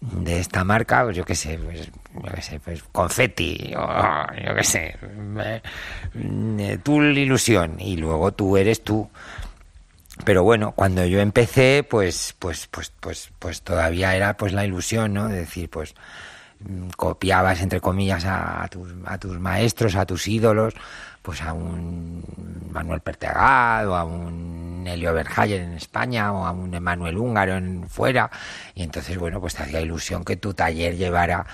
[0.00, 1.90] de esta marca, pues yo qué sé, pues,
[2.22, 4.96] yo qué sé, pues confeti, o yo qué sé,
[5.40, 5.62] eh,
[6.16, 9.08] eh, tú la ilusión y luego tú eres tú.
[10.24, 15.12] Pero bueno, cuando yo empecé, pues, pues, pues, pues, pues todavía era pues la ilusión,
[15.12, 15.28] ¿no?
[15.28, 15.94] De decir, pues
[16.60, 20.74] mm, copiabas entre comillas a, tus, a tus maestros, a tus ídolos,
[21.20, 22.22] pues a un
[22.70, 27.88] Manuel Pertegad o a un Helio Verhagen en España o a un Emanuel Húngaro en
[27.88, 28.30] fuera
[28.74, 31.46] y entonces bueno pues te hacía ilusión que tu taller llevara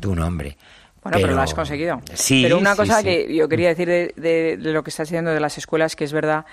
[0.00, 0.56] tu nombre.
[1.02, 2.00] Bueno, pero, lo has conseguido.
[2.12, 3.04] Sí, Pero una cosa sí.
[3.04, 6.04] que yo quería decir de, de- de lo que estás diciendo de las escuelas, que
[6.04, 6.44] es verdad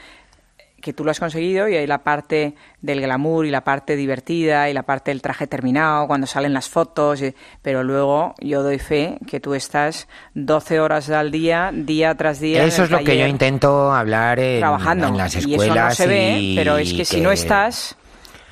[0.79, 4.69] que tú lo has conseguido y hay la parte del glamour y la parte divertida
[4.69, 8.77] y la parte del traje terminado cuando salen las fotos, y- pero luego yo doy
[8.79, 12.63] fe que tú estás 12 horas al día, día tras día.
[12.63, 15.07] Eso es lo que yo intento hablar en, trabajando.
[15.07, 15.65] en las y escuelas.
[15.75, 17.97] eso no se ve, y pero es que, si no estás,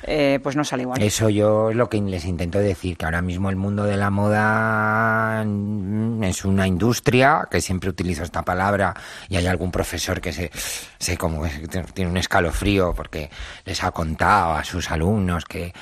[0.02, 1.02] eh, pues no sale igual.
[1.02, 4.10] Eso yo es lo que les intento decir, que ahora mismo el mundo de la
[4.10, 8.94] moda mm, es una industria, que siempre utilizo esta palabra,
[9.28, 10.50] y hay algún profesor que se,
[10.98, 13.30] se como que tiene un escalofrío porque
[13.64, 15.72] les ha contado a sus alumnos que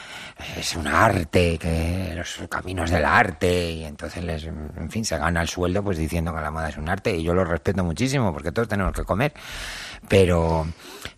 [0.56, 5.42] es un arte, que los caminos del arte, y entonces les, en fin, se gana
[5.42, 8.32] el sueldo pues diciendo que la moda es un arte, y yo lo respeto muchísimo
[8.32, 9.32] porque todos tenemos que comer,
[10.08, 10.66] pero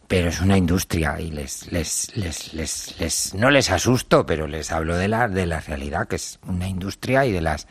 [0.09, 4.71] pero es una industria y les, les, les, les, les- no les asusto, pero les
[4.73, 7.67] hablo de la, de la realidad, que es una industria y de las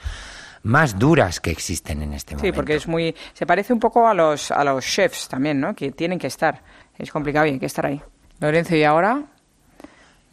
[0.64, 2.56] más duras que existen en este Sí, momento.
[2.56, 3.16] porque es muy.
[3.34, 5.76] Se parece un poco a los, a los chefs también, ¿no?
[5.76, 6.62] Que tienen que estar.
[6.98, 8.02] Es complicado y hay que estar ahí.
[8.40, 9.22] Lorenzo, ¿y ahora?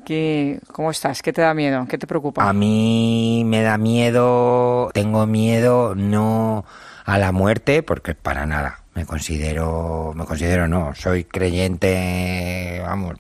[0.05, 1.23] ¿Qué, ¿Cómo estás?
[1.23, 1.87] ¿Qué te da miedo?
[1.89, 2.49] ¿Qué te preocupa?
[2.49, 6.65] A mí me da miedo, tengo miedo no
[7.05, 8.82] a la muerte, porque para nada.
[8.95, 13.17] Me considero, me considero no, soy creyente, vamos,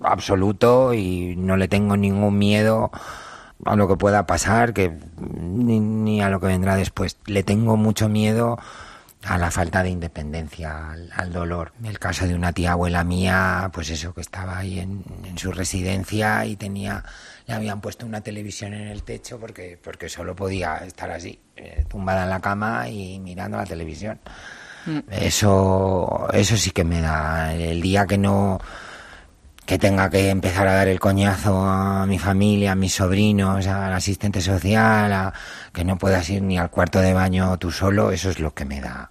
[0.00, 2.90] absoluto y no le tengo ningún miedo
[3.64, 7.16] a lo que pueda pasar, que ni, ni a lo que vendrá después.
[7.26, 8.58] Le tengo mucho miedo
[9.24, 11.72] a la falta de independencia, al, al dolor.
[11.82, 15.52] El caso de una tía abuela mía, pues eso, que estaba ahí en, en su
[15.52, 17.04] residencia y tenía,
[17.46, 21.84] le habían puesto una televisión en el techo porque, porque solo podía estar así, eh,
[21.88, 24.20] tumbada en la cama y mirando la televisión.
[25.10, 27.54] Eso, eso sí que me da.
[27.54, 28.58] El día que no,
[29.66, 33.92] que tenga que empezar a dar el coñazo a mi familia, a mis sobrinos, al
[33.92, 35.32] asistente social, a
[35.72, 38.64] que no puedas ir ni al cuarto de baño tú solo, eso es lo que
[38.64, 39.10] me da,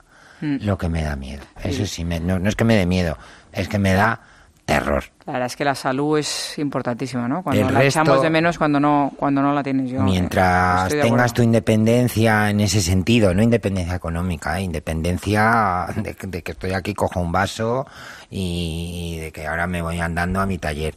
[0.61, 1.43] lo que me da miedo.
[1.63, 3.17] Eso sí, me- no, no es que me dé miedo,
[3.51, 4.19] es que me da
[4.65, 5.03] terror.
[5.25, 7.43] La verdad es que la salud es importantísima, ¿no?
[7.43, 10.01] Cuando El la resto- echamos de menos cuando no, cuando no la tienes yo.
[10.01, 14.63] Mientras tengas tu independencia en ese sentido, no independencia económica, ¿eh?
[14.63, 17.85] independencia de, que- de que estoy aquí, cojo un vaso
[18.29, 20.95] y, de que ahora me voy andando a mi taller.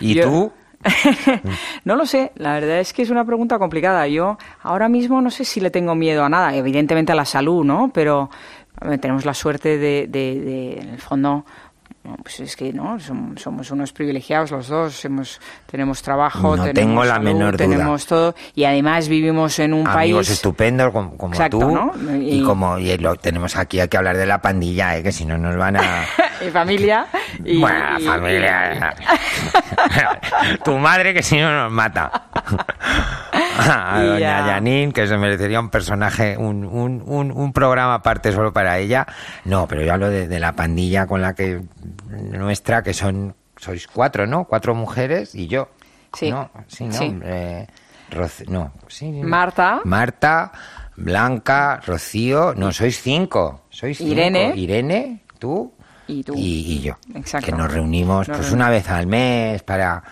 [0.00, 0.52] ¿Y Yo- tú?
[1.84, 4.06] no lo sé, la verdad es que es una pregunta complicada.
[4.08, 7.64] Yo ahora mismo no sé si le tengo miedo a nada, evidentemente a la salud,
[7.64, 7.90] ¿no?
[7.94, 8.30] Pero
[9.00, 11.44] tenemos la suerte de, de- de, en el fondo,
[12.22, 16.74] pues es que no, Som- somos unos privilegiados los dos, hemos, tenemos trabajo, No tenemos
[16.74, 17.68] tengo la salud, menor duda.
[17.68, 21.92] tenemos todo y además vivimos en un Amigos país estupendos como, como Exacto, tú ¿no?
[22.20, 25.02] y, Y- como y lo tenemos aquí hay que hablar de la pandilla, ¿eh?
[25.02, 26.04] que si no nos van a
[26.46, 27.06] y familia
[27.44, 27.60] y, y-
[28.04, 28.94] familia.
[30.64, 32.24] tu madre que si no nos mata.
[33.58, 34.44] A doña ya.
[34.44, 39.06] Janine, que se merecería un personaje, un, un, un, un programa aparte solo para ella.
[39.44, 41.60] No, pero yo hablo de, de la pandilla con la que
[42.10, 44.44] nuestra, que son, sois cuatro, ¿no?
[44.44, 45.68] Cuatro mujeres y yo.
[46.14, 46.30] Sí.
[46.30, 46.50] ¿No?
[46.66, 46.92] Sí, ¿no?
[46.92, 47.18] Sí.
[47.24, 47.66] Eh,
[48.10, 49.10] Roce- no, sí.
[49.10, 49.80] Marta.
[49.84, 50.52] Marta,
[50.96, 52.54] Blanca, Rocío.
[52.54, 53.62] No, sois cinco.
[53.70, 54.12] Sois cinco.
[54.12, 54.52] Irene.
[54.56, 55.72] Irene, tú.
[56.06, 56.34] Y tú.
[56.36, 56.96] Y, y yo.
[57.14, 57.46] Exacto.
[57.46, 58.52] Que nos reunimos Nos pues reunimos.
[58.52, 60.02] una vez al mes para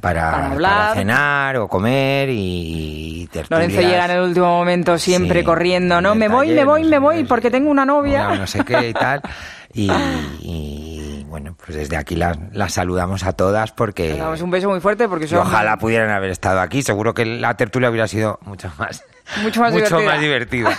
[0.00, 0.94] para, hablar.
[0.94, 6.14] cenar o comer y, y Lorenzo llega en el último momento siempre corriendo, ¿no?
[6.14, 8.34] Me voy, me voy, me voy porque tengo una novia.
[8.36, 9.20] No, sé qué y tal.
[9.74, 12.36] Y, bueno, pues desde aquí las,
[12.68, 14.10] saludamos a todas porque...
[14.10, 15.38] Les damos un beso muy fuerte porque son...
[15.38, 16.82] Ojalá pudieran haber estado aquí.
[16.82, 19.02] Seguro que la tertulia hubiera sido mucho más...
[19.42, 20.76] Mucho más mucho Más divertida.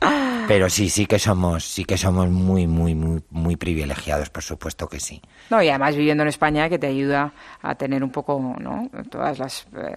[0.48, 4.88] Pero sí, sí que somos, sí que somos muy, muy, muy, muy privilegiados, por supuesto
[4.88, 5.20] que sí.
[5.50, 8.88] No, y además viviendo en España que te ayuda a tener un poco, ¿no?
[9.10, 9.94] Todas las, eh,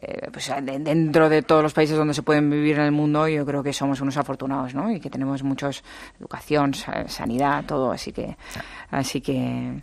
[0.00, 3.44] eh, pues dentro de todos los países donde se pueden vivir en el mundo, yo
[3.44, 4.88] creo que somos unos afortunados, ¿no?
[4.90, 5.82] Y que tenemos muchos
[6.20, 8.36] educación, sanidad, todo, así que,
[8.90, 9.82] así que.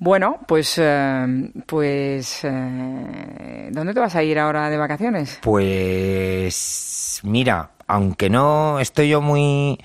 [0.00, 5.38] Bueno, pues, eh, pues, ¿dónde te vas a ir ahora de vacaciones?
[5.42, 9.78] Pues, mira, aunque no estoy yo muy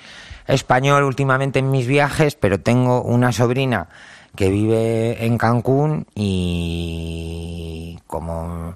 [0.45, 3.87] español últimamente en mis viajes, pero tengo una sobrina
[4.35, 8.75] que vive en Cancún y como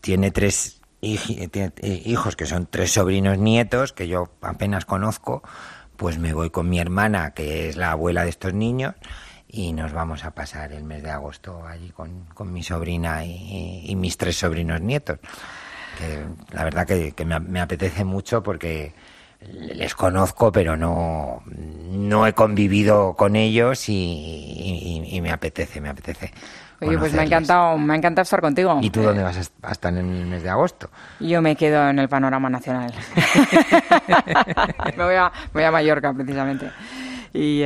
[0.00, 5.42] tiene tres hijos que son tres sobrinos nietos que yo apenas conozco,
[5.96, 8.94] pues me voy con mi hermana, que es la abuela de estos niños,
[9.54, 14.16] y nos vamos a pasar el mes de agosto allí con, mi sobrina y mis
[14.16, 15.18] tres sobrinos nietos
[15.94, 18.92] que la verdad que, me, apetece mucho porque
[19.40, 26.32] les conozco, pero no, no he convivido con ellos y, me apetece, me apetece.
[26.80, 28.78] Oye, pues me ha encantado, me ha encantado estar contigo.
[28.82, 30.90] ¿Y tú dónde vas a estar en el mes de agosto?
[31.20, 32.92] Yo me quedo en el panorama nacional.
[34.96, 36.70] me, voy a, me voy a Mallorca, precisamente.
[37.36, 37.64] Y,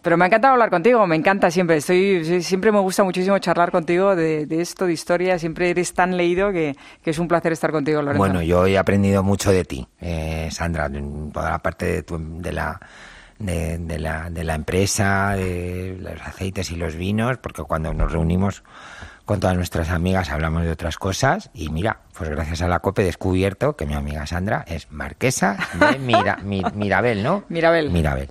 [0.00, 1.78] pero me ha encantado hablar contigo, me encanta siempre.
[1.78, 5.40] Estoy, siempre me gusta muchísimo charlar contigo de, esto, de historia.
[5.40, 8.18] Siempre eres tan leído que, es un placer estar contigo, Lorenzo.
[8.18, 10.88] Bueno, yo he aprendido mucho de ti, eh, Sandra,
[11.32, 12.80] toda la parte de, de la...
[13.40, 18.64] De, la, de la empresa, de los aceites y los vinos, porque cuando nos reunimos
[19.24, 23.02] con todas nuestras amigas hablamos de otras cosas y mira, pues gracias a la COPE
[23.02, 25.98] he descubierto que mi amiga Sandra es marquesa de
[26.74, 27.44] Mirabel, ¿no?
[27.48, 27.90] Mirabel.
[27.90, 28.30] Mirabel.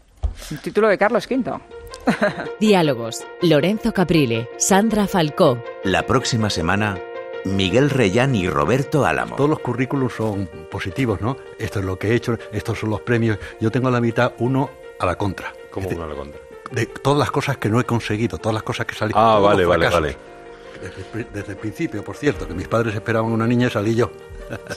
[0.51, 1.59] El título de Carlos V.
[2.59, 3.25] Diálogos.
[3.41, 5.61] Lorenzo Caprile, Sandra Falcó.
[5.83, 6.97] La próxima semana,
[7.45, 9.35] Miguel Reyán y Roberto Álamo.
[9.35, 11.37] Todos los currículos son positivos, ¿no?
[11.59, 13.37] Esto es lo que he hecho, estos son los premios.
[13.59, 14.69] Yo tengo a la mitad uno
[14.99, 15.53] a la contra.
[15.69, 16.39] ¿Cómo uno a la contra?
[16.71, 19.13] De todas las cosas que no he conseguido, todas las cosas que salí.
[19.15, 20.17] Ah, vale, vale, vale.
[20.81, 24.11] Desde, desde, el principio, por cierto, que mis padres esperaban una niña y salí yo.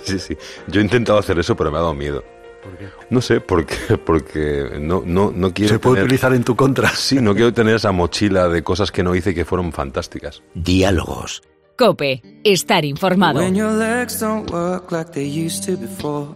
[0.03, 0.37] sí, sí.
[0.67, 2.25] Yo he intentado hacer eso, pero me ha dado miedo.
[3.11, 5.75] No sé, porque, porque no, no, no quiero.
[5.75, 6.91] Se puede utilizar en tu contra.
[6.91, 10.43] Sí, no quiero tener esa mochila de cosas que no hice y que fueron fantásticas.
[10.55, 11.43] Diálogos.
[11.77, 13.41] Cope, estar informado.
[13.41, 16.35] When your legs don't work like they used to before.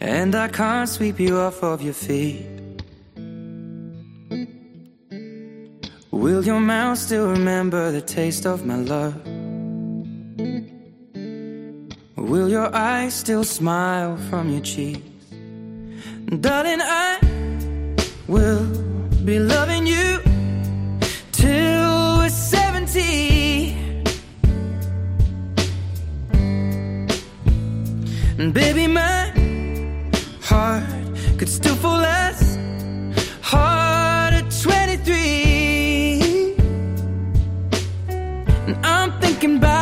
[0.00, 2.44] And I can't sweep you off of your feet.
[6.10, 9.14] Will your mouth still remember the taste of my love?
[12.16, 15.00] Will your eyes still smile from your cheeks?
[16.40, 17.18] Darling, I
[18.28, 18.66] will
[19.24, 20.20] be loving you
[21.32, 23.76] till we're 70.
[28.38, 29.32] And baby, my
[30.42, 30.84] heart
[31.38, 32.58] could still fall less
[33.40, 36.56] hard at 23.
[38.66, 39.81] And I'm thinking about